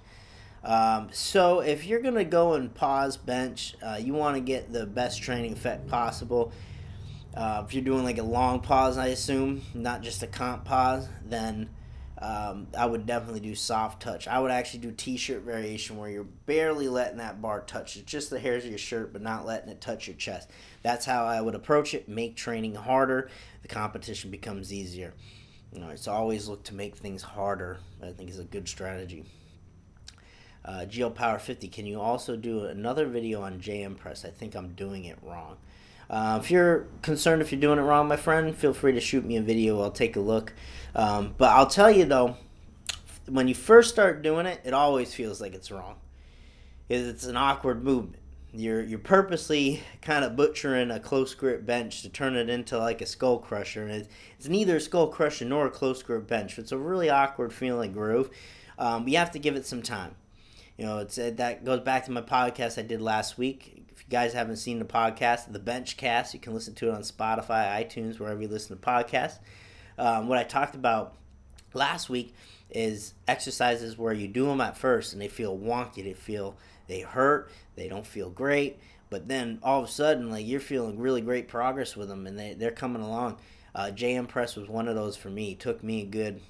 [0.62, 4.86] Um, so if you're gonna go and pause bench, uh, you want to get the
[4.86, 6.52] best training effect possible.
[7.36, 11.06] Uh, if you're doing like a long pause, I assume, not just a comp pause,
[11.22, 11.68] then
[12.18, 14.26] um, I would definitely do soft touch.
[14.26, 18.40] I would actually do t-shirt variation where you're barely letting that bar touch just the
[18.40, 20.50] hairs of your shirt, but not letting it touch your chest.
[20.82, 22.08] That's how I would approach it.
[22.08, 23.28] Make training harder.
[23.60, 25.12] The competition becomes easier.
[25.74, 27.80] You know, it's always look to make things harder.
[28.02, 29.24] I think is a good strategy.
[30.64, 31.68] Uh, Geo Power 50.
[31.68, 34.24] Can you also do another video on JM Press?
[34.24, 35.58] I think I'm doing it wrong.
[36.08, 39.24] Uh, if you're concerned if you're doing it wrong, my friend, feel free to shoot
[39.24, 39.80] me a video.
[39.80, 40.52] I'll take a look.
[40.94, 42.36] Um, but I'll tell you though,
[43.28, 45.96] when you first start doing it, it always feels like it's wrong.
[46.88, 48.22] It's an awkward movement.
[48.52, 53.00] you're you're purposely kind of butchering a close grip bench to turn it into like
[53.00, 54.06] a skull crusher, and
[54.38, 56.58] it's, neither a skull crusher nor a close grip bench.
[56.58, 58.30] It's a really awkward feeling groove.
[58.78, 60.14] Um, you have to give it some time.
[60.78, 63.75] You know, it's uh, that goes back to my podcast I did last week.
[63.96, 66.94] If you guys haven't seen the podcast, the Bench Cast, you can listen to it
[66.94, 69.38] on Spotify, iTunes, wherever you listen to podcasts.
[69.96, 71.14] Um, what I talked about
[71.72, 72.34] last week
[72.70, 77.00] is exercises where you do them at first and they feel wonky, they feel they
[77.00, 78.78] hurt, they don't feel great,
[79.08, 82.38] but then all of a sudden, like you're feeling really great progress with them and
[82.38, 83.38] they, they're coming along.
[83.74, 85.52] Uh, JM Press was one of those for me.
[85.52, 86.42] It took me a good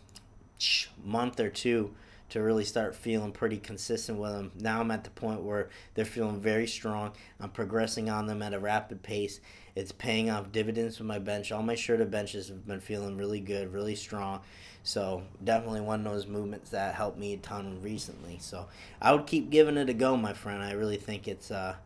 [1.05, 1.95] month or two
[2.31, 4.51] to really start feeling pretty consistent with them.
[4.59, 7.13] Now I'm at the point where they're feeling very strong.
[7.41, 9.41] I'm progressing on them at a rapid pace.
[9.75, 11.53] It's paying off dividends with my bench.
[11.53, 14.41] All my shoulder benches have been feeling really good, really strong.
[14.83, 18.39] So definitely one of those movements that helped me a ton recently.
[18.41, 18.69] So
[19.03, 20.63] I would keep giving it a go, my friend.
[20.63, 21.77] I really think it's uh,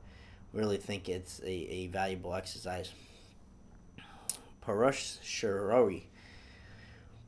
[0.53, 2.93] really think it's a, a valuable exercise.
[4.63, 6.03] Parush Shirori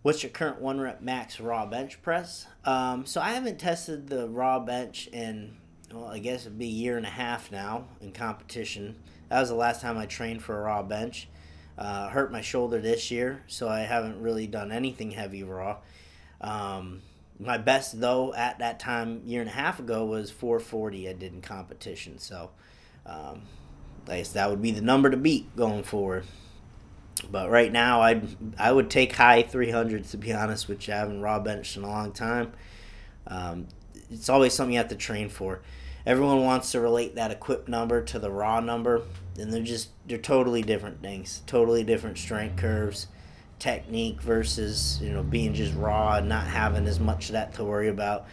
[0.02, 2.46] what's your current one rep max raw bench press?
[2.64, 5.56] Um, so I haven't tested the raw bench in,
[5.92, 8.96] well, I guess it'd be a year and a half now in competition.
[9.28, 11.28] That was the last time I trained for a raw bench.
[11.78, 15.78] Uh, hurt my shoulder this year, so I haven't really done anything heavy raw.
[16.40, 17.00] Um,
[17.38, 21.08] my best though at that time, year and a half ago, was 440.
[21.08, 22.50] I did in competition, so
[23.06, 23.42] um,
[24.06, 26.24] I guess that would be the number to beat going forward.
[27.30, 28.22] But right now, I
[28.58, 30.94] I would take high 300s to be honest with you.
[30.94, 32.52] I haven't raw benched in a long time.
[33.26, 33.68] Um,
[34.10, 35.60] it's always something you have to train for.
[36.04, 39.02] Everyone wants to relate that equip number to the raw number,
[39.38, 41.42] and they're just they're totally different things.
[41.46, 43.06] Totally different strength curves,
[43.58, 47.64] technique versus you know being just raw and not having as much of that to
[47.64, 48.26] worry about.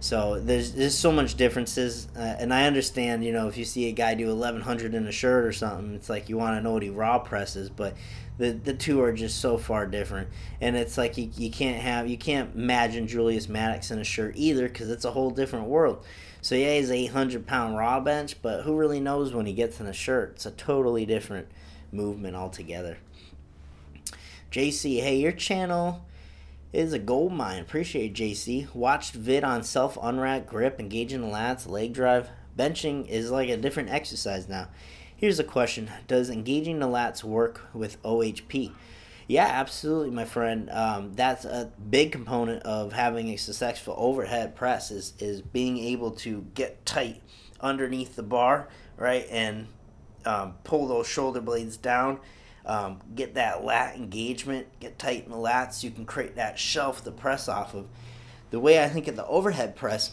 [0.00, 3.24] So there's there's so much differences, uh, and I understand.
[3.24, 6.08] You know, if you see a guy do 1100 in a shirt or something, it's
[6.08, 7.94] like you want to know what he raw presses, but
[8.38, 10.28] the the two are just so far different,
[10.60, 14.34] and it's like you, you can't have you can't imagine Julius Maddox in a shirt
[14.36, 16.04] either because it's a whole different world.
[16.40, 19.86] So yeah, he's 800 pound raw bench, but who really knows when he gets in
[19.88, 20.34] a shirt?
[20.36, 21.48] It's a totally different
[21.90, 22.98] movement altogether.
[24.52, 26.04] JC, hey, your channel
[26.72, 27.60] is a gold mine.
[27.60, 28.72] Appreciate JC.
[28.74, 32.30] Watched vid on self unrack grip, engaging the lats, leg drive.
[32.56, 34.68] Benching is like a different exercise now.
[35.16, 38.72] Here's a question Does engaging the lats work with OHP?
[39.26, 40.70] Yeah, absolutely, my friend.
[40.70, 46.12] Um, that's a big component of having a successful overhead press is, is being able
[46.12, 47.20] to get tight
[47.60, 49.66] underneath the bar, right, and
[50.24, 52.20] um, pull those shoulder blades down
[52.66, 57.04] um, get that lat engagement, get tight in the lats you can create that shelf
[57.04, 57.86] to press off of.
[58.50, 60.12] The way I think of the overhead press,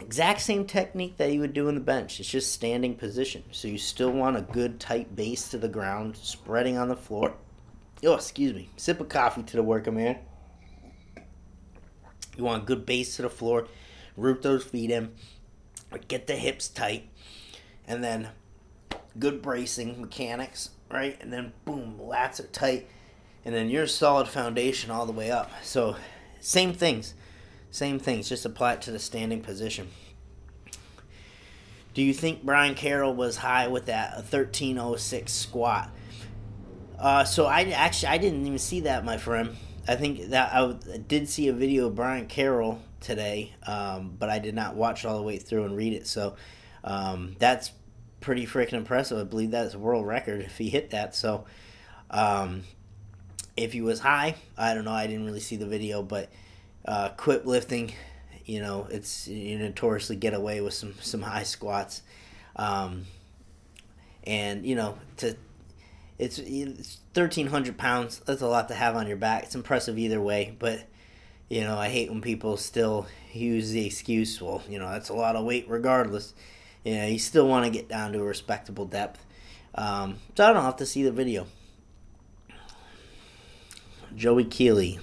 [0.00, 2.20] exact same technique that you would do in the bench.
[2.20, 3.44] It's just standing position.
[3.50, 7.34] So you still want a good tight base to the ground, spreading on the floor.
[8.04, 8.68] Oh, excuse me.
[8.76, 10.18] Sip of coffee to the worker man.
[12.36, 13.66] You want a good base to the floor,
[14.16, 15.12] root those feet in,
[16.08, 17.08] get the hips tight,
[17.86, 18.28] and then
[19.18, 21.16] good bracing mechanics right?
[21.20, 22.88] And then boom, lats are tight,
[23.44, 25.50] and then you're a solid foundation all the way up.
[25.62, 25.96] So,
[26.40, 27.14] same things,
[27.70, 28.28] same things.
[28.28, 29.88] Just apply it to the standing position.
[31.94, 35.90] Do you think Brian Carroll was high with that a 1306 squat?
[36.98, 39.56] Uh, so I actually I didn't even see that, my friend.
[39.88, 40.72] I think that I
[41.06, 45.16] did see a video of Brian Carroll today, um, but I did not watch all
[45.16, 46.06] the way through and read it.
[46.06, 46.36] So
[46.82, 47.70] um, that's
[48.26, 49.16] pretty freaking impressive.
[49.16, 51.14] I believe that's a world record if he hit that.
[51.14, 51.44] So,
[52.10, 52.64] um,
[53.56, 54.92] if he was high, I don't know.
[54.92, 56.28] I didn't really see the video, but
[56.84, 57.92] uh, quit lifting,
[58.44, 62.02] you know, it's you notoriously get away with some some high squats,
[62.56, 63.06] um,
[64.24, 65.36] and you know to
[66.18, 68.20] it's, it's thirteen hundred pounds.
[68.26, 69.44] That's a lot to have on your back.
[69.44, 70.80] It's impressive either way, but
[71.48, 74.42] you know I hate when people still use the excuse.
[74.42, 76.34] Well, you know that's a lot of weight regardless
[76.86, 79.26] yeah, you still want to get down to a respectable depth.
[79.74, 81.48] Um, so I don't have to see the video.
[84.14, 85.00] Joey Keeley.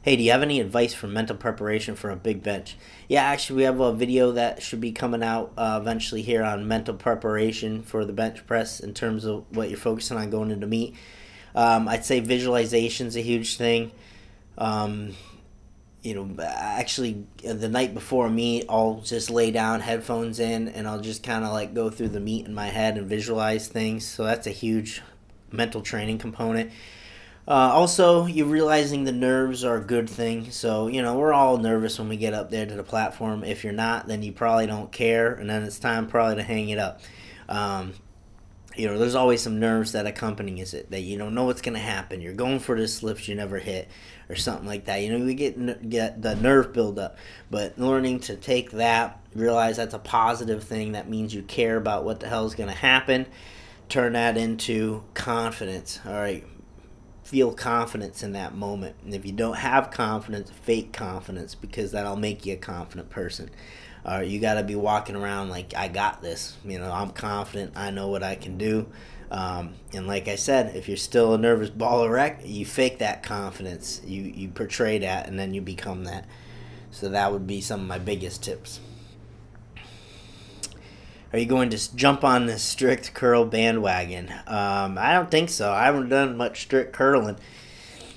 [0.00, 2.78] Hey, do you have any advice for mental preparation for a big bench?
[3.08, 6.66] Yeah, actually, we have a video that should be coming out uh, eventually here on
[6.66, 10.66] mental preparation for the bench press in terms of what you're focusing on going into
[10.66, 10.96] meet.
[11.54, 13.92] Um, I'd say visualization is a huge thing.
[14.56, 15.14] Um,
[16.02, 20.88] you know, actually the night before a meet, I'll just lay down headphones in and
[20.88, 24.06] I'll just kind of like go through the meet in my head and visualize things.
[24.06, 25.02] So that's a huge
[25.50, 26.70] mental training component.
[27.48, 30.50] Uh, also, you realizing the nerves are a good thing.
[30.50, 33.42] So, you know, we're all nervous when we get up there to the platform.
[33.42, 36.68] If you're not, then you probably don't care, and then it's time probably to hang
[36.68, 37.00] it up.
[37.48, 37.94] Um,
[38.76, 41.74] you know, there's always some nerves that accompany it that you don't know what's going
[41.74, 42.20] to happen.
[42.20, 43.88] You're going for this lift you never hit
[44.28, 45.02] or something like that.
[45.02, 47.18] You know, we get get the nerve buildup,
[47.50, 50.92] but learning to take that, realize that's a positive thing.
[50.92, 53.26] That means you care about what the hell is going to happen.
[53.88, 55.98] Turn that into confidence.
[56.06, 56.46] All right,
[57.24, 58.94] feel confidence in that moment.
[59.04, 63.50] And if you don't have confidence, fake confidence because that'll make you a confident person.
[64.04, 66.56] Uh, you got to be walking around like I got this.
[66.64, 67.72] You know, I'm confident.
[67.76, 68.86] I know what I can do.
[69.30, 72.98] Um, and like I said, if you're still a nervous ball of wreck, you fake
[72.98, 74.00] that confidence.
[74.04, 76.26] You you portray that, and then you become that.
[76.90, 78.80] So that would be some of my biggest tips.
[81.32, 84.30] Are you going to jump on the strict curl bandwagon?
[84.48, 85.70] Um, I don't think so.
[85.70, 87.38] I haven't done much strict curling.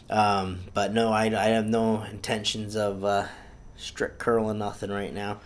[0.10, 3.28] Um, but no, I, I have no intentions of uh,
[3.76, 5.42] strict curling nothing right now.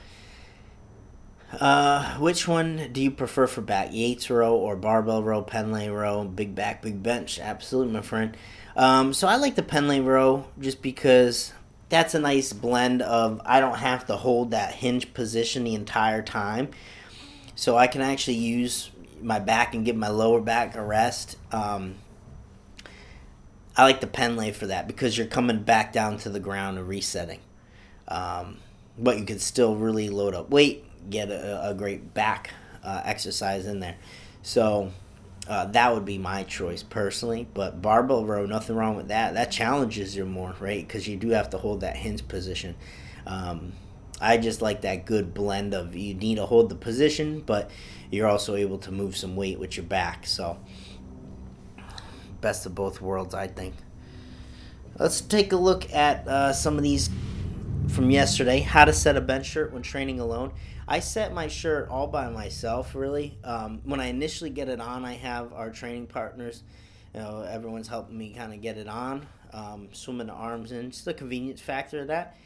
[1.51, 3.89] Uh, which one do you prefer for back?
[3.93, 7.39] Yates row or barbell row, Pendlay row, big back, big bench?
[7.39, 8.35] Absolutely, my friend.
[8.75, 11.53] Um, so I like the Pendlay row just because
[11.89, 16.21] that's a nice blend of I don't have to hold that hinge position the entire
[16.21, 16.69] time.
[17.55, 18.91] So I can actually use
[19.21, 21.37] my back and give my lower back a rest.
[21.51, 21.95] Um,
[23.75, 26.87] I like the Pendlay for that because you're coming back down to the ground and
[26.87, 27.39] resetting.
[28.07, 28.57] Um,
[28.97, 32.51] but you can still really load up weight get a, a great back
[32.84, 33.95] uh, exercise in there.
[34.41, 34.91] So
[35.47, 37.47] uh, that would be my choice personally.
[37.53, 39.34] But barbell row, nothing wrong with that.
[39.34, 40.86] That challenges you more, right?
[40.86, 42.76] Because you do have to hold that hinge position.
[43.26, 43.74] Um,
[44.20, 47.70] I just like that good blend of you need to hold the position, but
[48.10, 50.26] you're also able to move some weight with your back.
[50.26, 50.58] So
[52.41, 53.76] best of both worlds, I think.
[54.97, 57.10] Let's take a look at uh, some of these
[57.89, 58.59] from yesterday.
[58.59, 60.53] How to set a bench shirt when training alone.
[60.88, 63.38] I set my shirt all by myself, really.
[63.43, 66.63] Um, when I initially get it on, I have our training partners.
[67.13, 70.91] You know, everyone's helping me kind of get it on, um, swimming the arms in.
[70.91, 72.38] Just the convenience factor of that,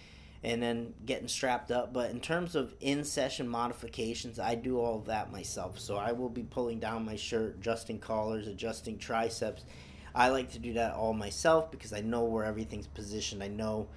[0.43, 1.93] and then getting strapped up.
[1.93, 5.79] But in terms of in-session modifications, I do all that myself.
[5.79, 9.65] So I will be pulling down my shirt, adjusting collars, adjusting triceps.
[10.13, 13.43] I like to do that all myself because I know where everything's positioned.
[13.43, 13.87] I know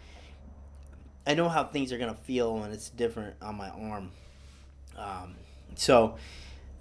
[1.27, 4.11] I know how things are gonna feel when it's different on my arm.
[4.97, 5.35] Um,
[5.75, 6.17] so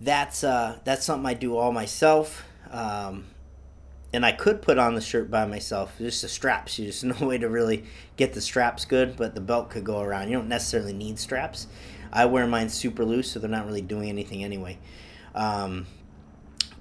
[0.01, 2.45] that's uh, that's something I do all myself.
[2.69, 3.25] Um,
[4.13, 5.95] and I could put on the shirt by myself.
[5.97, 6.77] Just the straps.
[6.77, 7.85] You just no way to really
[8.15, 10.29] get the straps good, but the belt could go around.
[10.29, 11.67] You don't necessarily need straps.
[12.11, 14.77] I wear mine super loose, so they're not really doing anything anyway.
[15.33, 15.87] Um,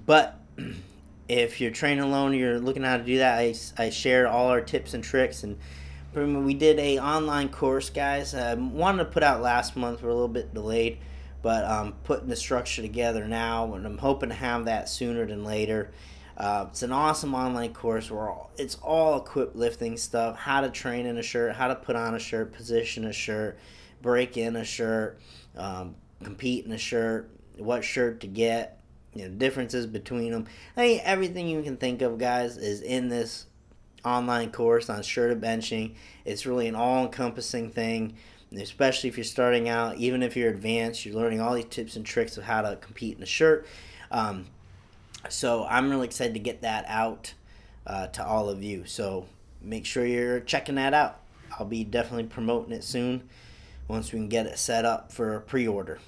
[0.05, 0.39] but
[1.27, 3.39] if you're training alone, you're looking how to do that.
[3.39, 5.57] I, I share all our tips and tricks and
[6.15, 8.35] we did a online course, guys.
[8.35, 10.01] I wanted to put out last month.
[10.01, 10.99] We're a little bit delayed
[11.43, 15.43] but I'm putting the structure together now, and I'm hoping to have that sooner than
[15.43, 15.91] later.
[16.37, 20.69] Uh, it's an awesome online course where all, it's all equipped lifting stuff how to
[20.69, 23.59] train in a shirt, how to put on a shirt, position a shirt,
[24.01, 25.19] break in a shirt,
[25.57, 28.79] um, compete in a shirt, what shirt to get,
[29.13, 30.47] you know, differences between them.
[30.77, 33.47] I mean, everything you can think of, guys, is in this
[34.05, 35.95] online course on shirt benching.
[36.25, 38.15] It's really an all encompassing thing
[38.61, 42.05] especially if you're starting out, even if you're advanced, you're learning all these tips and
[42.05, 43.65] tricks of how to compete in a shirt.
[44.11, 44.47] Um,
[45.29, 47.33] so I'm really excited to get that out
[47.87, 48.85] uh, to all of you.
[48.85, 49.25] So
[49.61, 51.19] make sure you're checking that out.
[51.57, 53.27] I'll be definitely promoting it soon
[53.87, 55.99] once we can get it set up for a pre-order.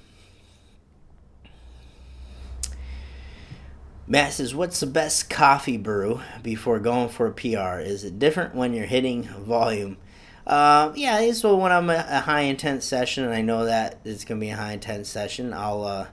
[4.08, 7.80] Matt says, "What's the best coffee brew before going for a PR?
[7.80, 9.96] Is it different when you're hitting volume?"
[10.46, 14.24] Uh, yeah, so when I'm a, a high intense session, and I know that it's
[14.24, 16.06] gonna be a high intense session, I'll uh,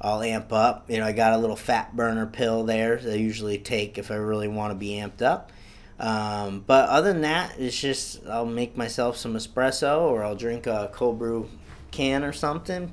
[0.00, 0.90] I'll amp up.
[0.90, 4.10] You know, I got a little fat burner pill there that I usually take if
[4.10, 5.50] I really want to be amped up.
[5.98, 10.66] Um, but other than that, it's just I'll make myself some espresso or I'll drink
[10.66, 11.48] a cold brew
[11.92, 12.92] can or something.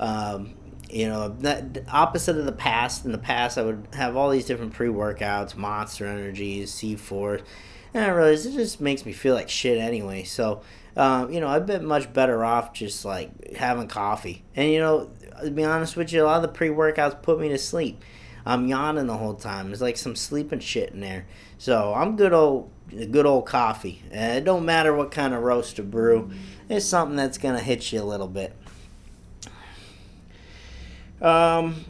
[0.00, 0.54] Um,
[0.92, 3.04] you know, that opposite of the past.
[3.04, 7.42] In the past, I would have all these different pre workouts, Monster Energies, C4
[7.94, 10.24] and I realized it just makes me feel like shit anyway.
[10.24, 10.62] So,
[10.96, 14.44] um, you know, I've been much better off just like having coffee.
[14.56, 15.10] And, you know,
[15.42, 18.02] to be honest with you, a lot of the pre workouts put me to sleep.
[18.44, 19.68] I'm yawning the whole time.
[19.68, 21.26] There's like some sleeping shit in there.
[21.58, 22.70] So I'm good old
[23.10, 24.02] good old coffee.
[24.10, 26.30] And it don't matter what kind of roast or brew.
[26.68, 28.56] It's something that's gonna hit you a little bit.
[31.22, 31.84] Um,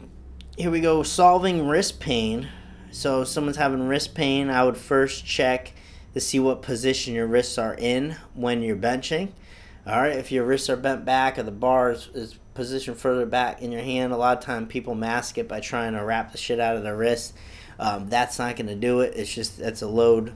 [0.55, 1.01] here we go.
[1.01, 2.49] Solving wrist pain
[2.91, 5.73] So someone's having wrist pain, I would first check
[6.13, 9.31] to see what position your wrists are in when you're benching.
[9.87, 13.25] All right, if your wrists are bent back or the bar is, is positioned further
[13.25, 16.31] back in your hand, a lot of time people mask it by trying to wrap
[16.31, 17.33] the shit out of their wrist.
[17.79, 19.15] Um, that's not going to do it.
[19.15, 20.35] It's just that's a load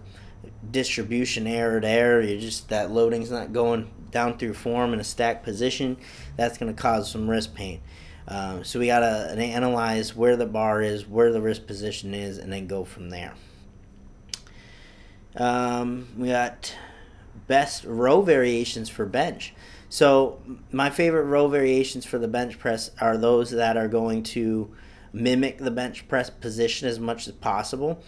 [0.71, 2.19] distribution error there.
[2.21, 5.97] You just that loading's not going down through form in a stacked position.
[6.35, 7.81] That's going to cause some wrist pain.
[8.27, 12.37] Um, so we got to analyze where the bar is, where the wrist position is,
[12.37, 13.33] and then go from there.
[15.35, 16.75] Um, we got
[17.47, 19.53] best row variations for bench.
[19.89, 24.75] So my favorite row variations for the bench press are those that are going to
[25.13, 28.03] mimic the bench press position as much as possible.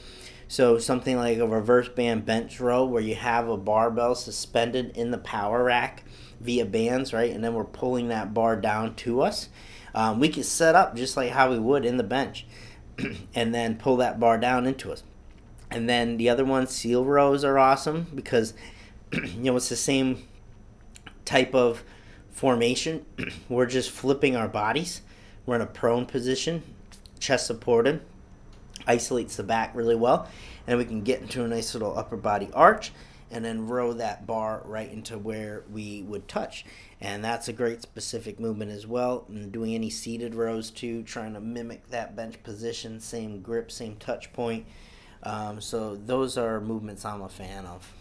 [0.47, 5.11] So something like a reverse band bench row where you have a barbell suspended in
[5.11, 6.03] the power rack
[6.41, 7.31] via bands, right?
[7.31, 9.49] And then we're pulling that bar down to us.
[9.93, 12.45] Um, we can set up just like how we would in the bench
[13.35, 15.03] and then pull that bar down into us.
[15.71, 18.53] And then the other ones, seal rows are awesome because
[19.13, 20.27] you know it's the same
[21.25, 21.83] type of
[22.31, 23.05] formation.
[23.49, 25.01] We're just flipping our bodies.
[25.45, 26.63] We're in a prone position,
[27.19, 28.01] chest supported,
[28.85, 30.27] isolates the back really well,
[30.67, 32.91] and we can get into a nice little upper body arch
[33.31, 36.65] and then row that bar right into where we would touch.
[37.01, 39.25] And that's a great specific movement as well.
[39.29, 43.95] And doing any seated rows too, trying to mimic that bench position, same grip, same
[43.95, 44.65] touch point.
[45.23, 47.93] Um, so those are movements I'm a fan of.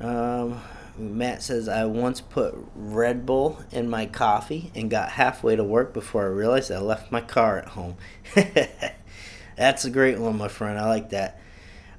[0.00, 0.60] Um,
[0.98, 5.92] Matt says I once put Red Bull in my coffee and got halfway to work
[5.92, 7.96] before I realized I left my car at home.
[9.56, 10.78] That's a great one, my friend.
[10.78, 11.40] I like that.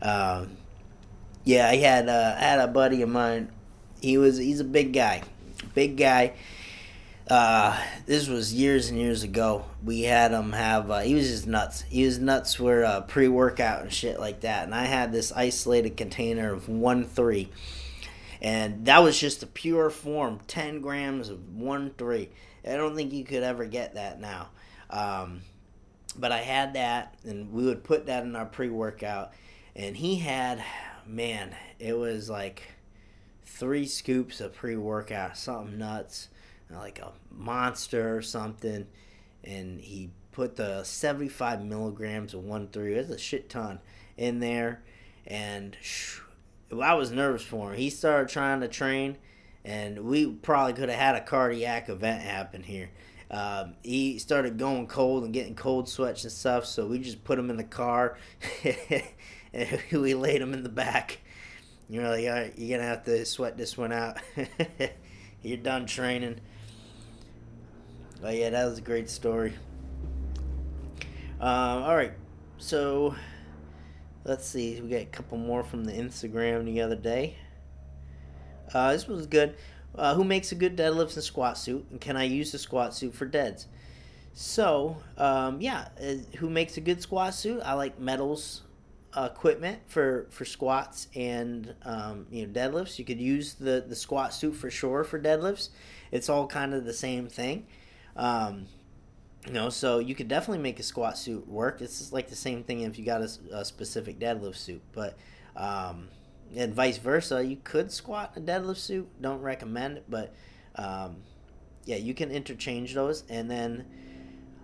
[0.02, 0.58] Um,
[1.44, 3.50] yeah, I had uh, I had a buddy of mine.
[4.04, 5.24] He was he's a big guy,
[5.74, 6.34] big guy.
[7.26, 9.64] Uh, this was years and years ago.
[9.82, 10.92] We had him have.
[10.92, 11.84] Uh, he was just nuts.
[11.84, 14.66] He was nuts for uh, pre workout and shit like that.
[14.66, 17.50] And I had this isolated container of one three,
[18.42, 22.28] and that was just a pure form, ten grams of one three.
[22.68, 24.50] I don't think you could ever get that now.
[24.90, 25.44] Um,
[26.18, 29.32] but I had that, and we would put that in our pre workout.
[29.78, 30.62] And he had,
[31.08, 32.64] man, it was like
[33.64, 36.28] three scoops of pre workout, something nuts,
[36.70, 38.86] like a monster or something.
[39.42, 43.80] And he put the 75 milligrams of 1 3, that's a shit ton,
[44.18, 44.84] in there.
[45.26, 45.78] And
[46.78, 47.78] I was nervous for him.
[47.78, 49.16] He started trying to train,
[49.64, 52.90] and we probably could have had a cardiac event happen here.
[53.32, 57.40] Um, he started going cold and getting cold sweats and stuff, so we just put
[57.40, 58.18] him in the car
[59.54, 61.20] and we laid him in the back.
[61.90, 64.18] You're like, all right, you're gonna have to sweat this one out.
[65.42, 66.40] you're done training.
[68.22, 69.54] But yeah, that was a great story.
[71.40, 72.14] Um, all right,
[72.58, 73.16] so
[74.24, 74.80] let's see.
[74.80, 77.36] We got a couple more from the Instagram the other day.
[78.74, 79.56] Uh, this was good.
[79.96, 81.86] Uh, who makes a good deadlifts and squat suit?
[81.92, 83.68] And can I use the squat suit for deads?
[84.34, 87.62] So, um, yeah, uh, who makes a good squat suit?
[87.64, 88.62] I like metals
[89.16, 92.98] equipment for, for squats and um, you know deadlifts.
[92.98, 95.70] You could use the, the squat suit for sure for deadlifts.
[96.12, 97.66] It's all kind of the same thing.
[98.16, 98.68] Um,
[99.46, 101.82] you know, so you could definitely make a squat suit work.
[101.82, 105.18] It's just like the same thing if you got a, a specific deadlift suit, but
[105.56, 106.08] um,
[106.56, 107.46] and vice versa.
[107.46, 109.10] You could squat a deadlift suit.
[109.22, 110.34] Don't recommend it, but
[110.76, 111.18] um,
[111.86, 113.24] yeah, you can interchange those.
[113.30, 113.86] And then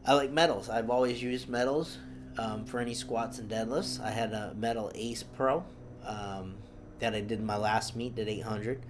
[0.06, 0.70] I like metals.
[0.70, 1.98] I've always used metals
[2.38, 4.02] um, for any squats and deadlifts.
[4.02, 5.64] I had a metal Ace Pro
[6.06, 6.56] um,
[7.00, 8.82] that I did my last meet, did 800,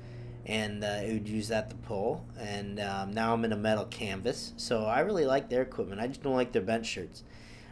[0.46, 2.26] and uh, it would use that to pull.
[2.38, 6.02] And um, now I'm in a metal canvas, so I really like their equipment.
[6.02, 7.24] I just don't like their bench shirts.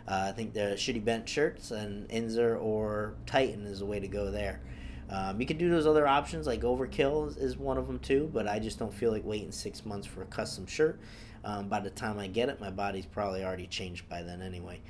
[0.07, 4.07] Uh, I think they're shitty bench shirts, and Inzer or Titan is the way to
[4.07, 4.61] go there.
[5.09, 8.29] Um, you can do those other options like Overkill is, is, one of them too,
[8.33, 10.99] but I just don't feel like waiting six months for a custom shirt.
[11.45, 14.81] Um, by the time I get it, my body's probably already changed by then anyway.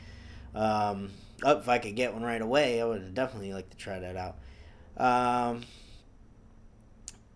[0.56, 1.12] Um,
[1.46, 4.38] if I could get one right away, I would definitely like to try that out.
[4.98, 5.64] Um,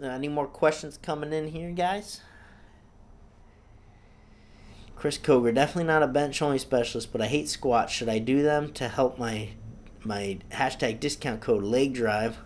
[0.01, 2.21] any more questions coming in here, guys?
[4.95, 7.91] Chris Koger, definitely not a bench only specialist, but I hate squats.
[7.91, 9.49] Should I do them to help my
[10.03, 12.37] my hashtag discount code leg drive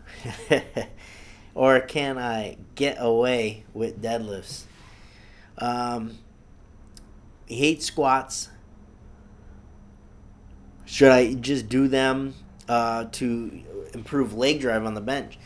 [1.55, 4.63] or can I get away with deadlifts?
[5.57, 6.17] Um,
[7.45, 8.49] he hates squats.
[10.85, 12.35] Should I just do them
[12.67, 13.61] uh, to
[13.93, 15.37] improve leg drive on the bench?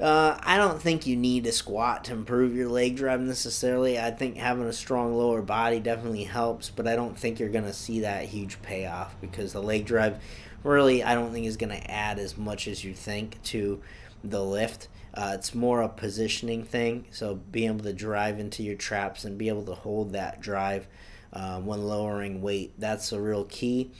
[0.00, 3.98] Uh, I don't think you need a squat to improve your leg drive necessarily.
[3.98, 7.64] I think having a strong lower body definitely helps, but I don't think you're going
[7.64, 10.22] to see that huge payoff because the leg drive
[10.62, 13.80] really, I don't think is going to add as much as you think to
[14.22, 14.88] the lift.
[15.14, 19.38] Uh, it's more a positioning thing, so being able to drive into your traps and
[19.38, 20.86] be able to hold that drive
[21.32, 23.92] uh, when lowering weight, that's a real key.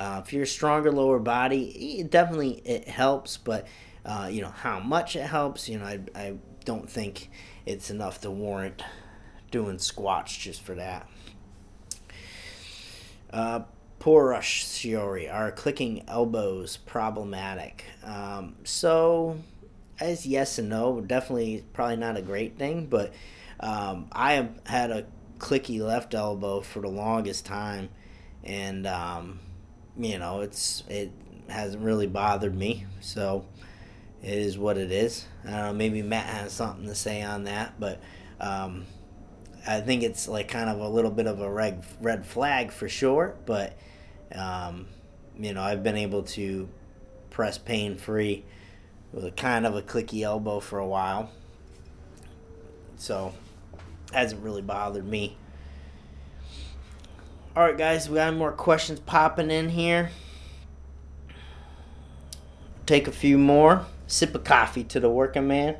[0.00, 3.66] Uh, if you're a stronger lower body, it definitely it helps, but
[4.06, 5.68] uh, you know how much it helps.
[5.68, 6.34] You know, I, I
[6.64, 7.28] don't think
[7.66, 8.82] it's enough to warrant
[9.50, 11.06] doing squats just for that.
[13.30, 13.60] Uh,
[13.98, 17.84] poor rush Shiori, are clicking elbows problematic?
[18.02, 19.36] Um, so,
[20.00, 23.12] as yes and no, definitely probably not a great thing, but
[23.60, 25.04] um, I have had a
[25.36, 27.90] clicky left elbow for the longest time,
[28.42, 29.40] and um,
[29.98, 31.12] you know it's it
[31.48, 32.86] hasn't really bothered me.
[33.00, 33.44] So
[34.22, 35.26] it is what it is.
[35.44, 35.72] I don't know.
[35.72, 38.00] Maybe Matt has something to say on that, but
[38.40, 38.86] um,
[39.66, 42.88] I think it's like kind of a little bit of a red red flag for
[42.88, 43.36] sure.
[43.46, 43.76] But
[44.34, 44.86] um,
[45.38, 46.68] you know, I've been able to
[47.30, 48.44] press pain free
[49.12, 51.30] with a kind of a clicky elbow for a while,
[52.96, 53.32] so
[54.12, 55.36] hasn't really bothered me.
[57.60, 60.12] All right, guys, we got more questions popping in here.
[62.86, 63.84] Take a few more.
[64.06, 65.76] Sip of coffee to the working man.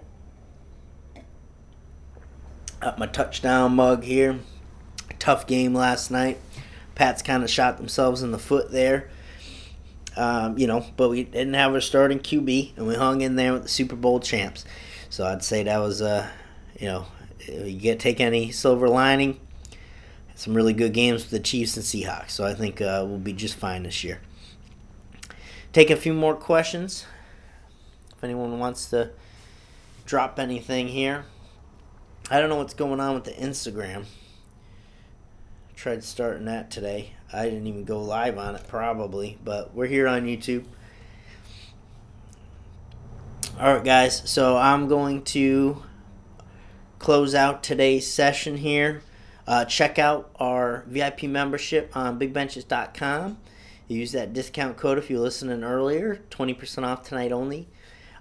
[2.82, 4.40] Up my touchdown mug here.
[5.18, 6.38] Tough game last night.
[6.96, 9.08] Pats kind of shot themselves in the foot there.
[10.18, 13.54] Um, you know, but we didn't have a starting QB, and we hung in there
[13.54, 14.66] with the Super Bowl champs.
[15.08, 16.28] So I'd say that was, uh,
[16.78, 17.06] you know,
[17.48, 19.40] you get take any silver lining.
[20.40, 22.30] Some really good games with the Chiefs and Seahawks.
[22.30, 24.22] So I think uh, we'll be just fine this year.
[25.74, 27.04] Take a few more questions.
[28.16, 29.10] If anyone wants to
[30.06, 31.26] drop anything here,
[32.30, 34.06] I don't know what's going on with the Instagram.
[35.76, 37.12] Tried starting that today.
[37.30, 40.64] I didn't even go live on it, probably, but we're here on YouTube.
[43.60, 44.22] All right, guys.
[44.24, 45.82] So I'm going to
[46.98, 49.02] close out today's session here.
[49.50, 53.36] Uh, check out our VIP membership on bigbenches.com.
[53.88, 57.66] Use that discount code if you're listening earlier, 20% off tonight only.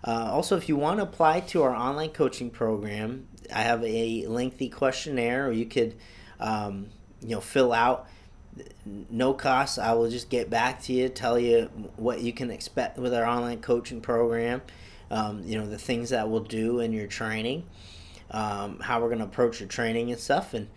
[0.04, 4.26] Uh, also, if you want to apply to our online coaching program, I have a
[4.26, 5.98] lengthy questionnaire, or you could,
[6.40, 6.88] um,
[7.22, 8.08] you know, fill out.
[9.12, 9.78] No cost.
[9.78, 11.66] I will just get back to you, tell you
[11.96, 14.64] what you can expect with our online coaching program.
[15.12, 17.68] Um, you know, the things that we'll do in your training,
[18.32, 20.68] um, how we're going to approach your training and stuff, and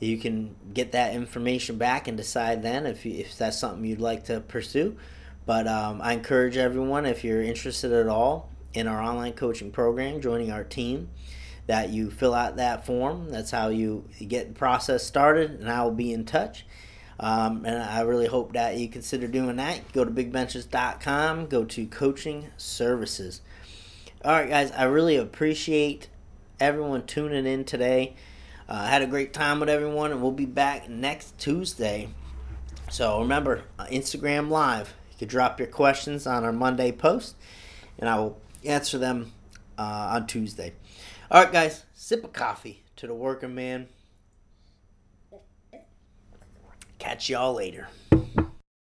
[0.00, 4.00] you can get that information back and decide then if, you, if that's something you'd
[4.00, 4.96] like to pursue.
[5.46, 10.20] But um, I encourage everyone, if you're interested at all, in our online coaching program,
[10.20, 11.08] joining our team,
[11.66, 13.30] that you fill out that form.
[13.30, 16.66] That's how you get the process started, and I will be in touch.
[17.18, 19.92] Um, and I really hope that you consider doing that.
[19.92, 23.40] Go to bigbenches.com, go to coaching services.
[24.24, 26.08] All right, guys, I really appreciate
[26.60, 28.16] everyone tuning in today.
[28.68, 32.08] Uh, had a great time with everyone, and we'll be back next Tuesday.
[32.90, 34.94] So remember, uh, Instagram Live.
[35.12, 37.36] You can drop your questions on our Monday post,
[37.98, 39.32] and I will answer them
[39.78, 40.72] uh, on Tuesday.
[41.30, 43.88] All right, guys, sip of coffee to the working man.
[46.98, 47.88] Catch y'all later.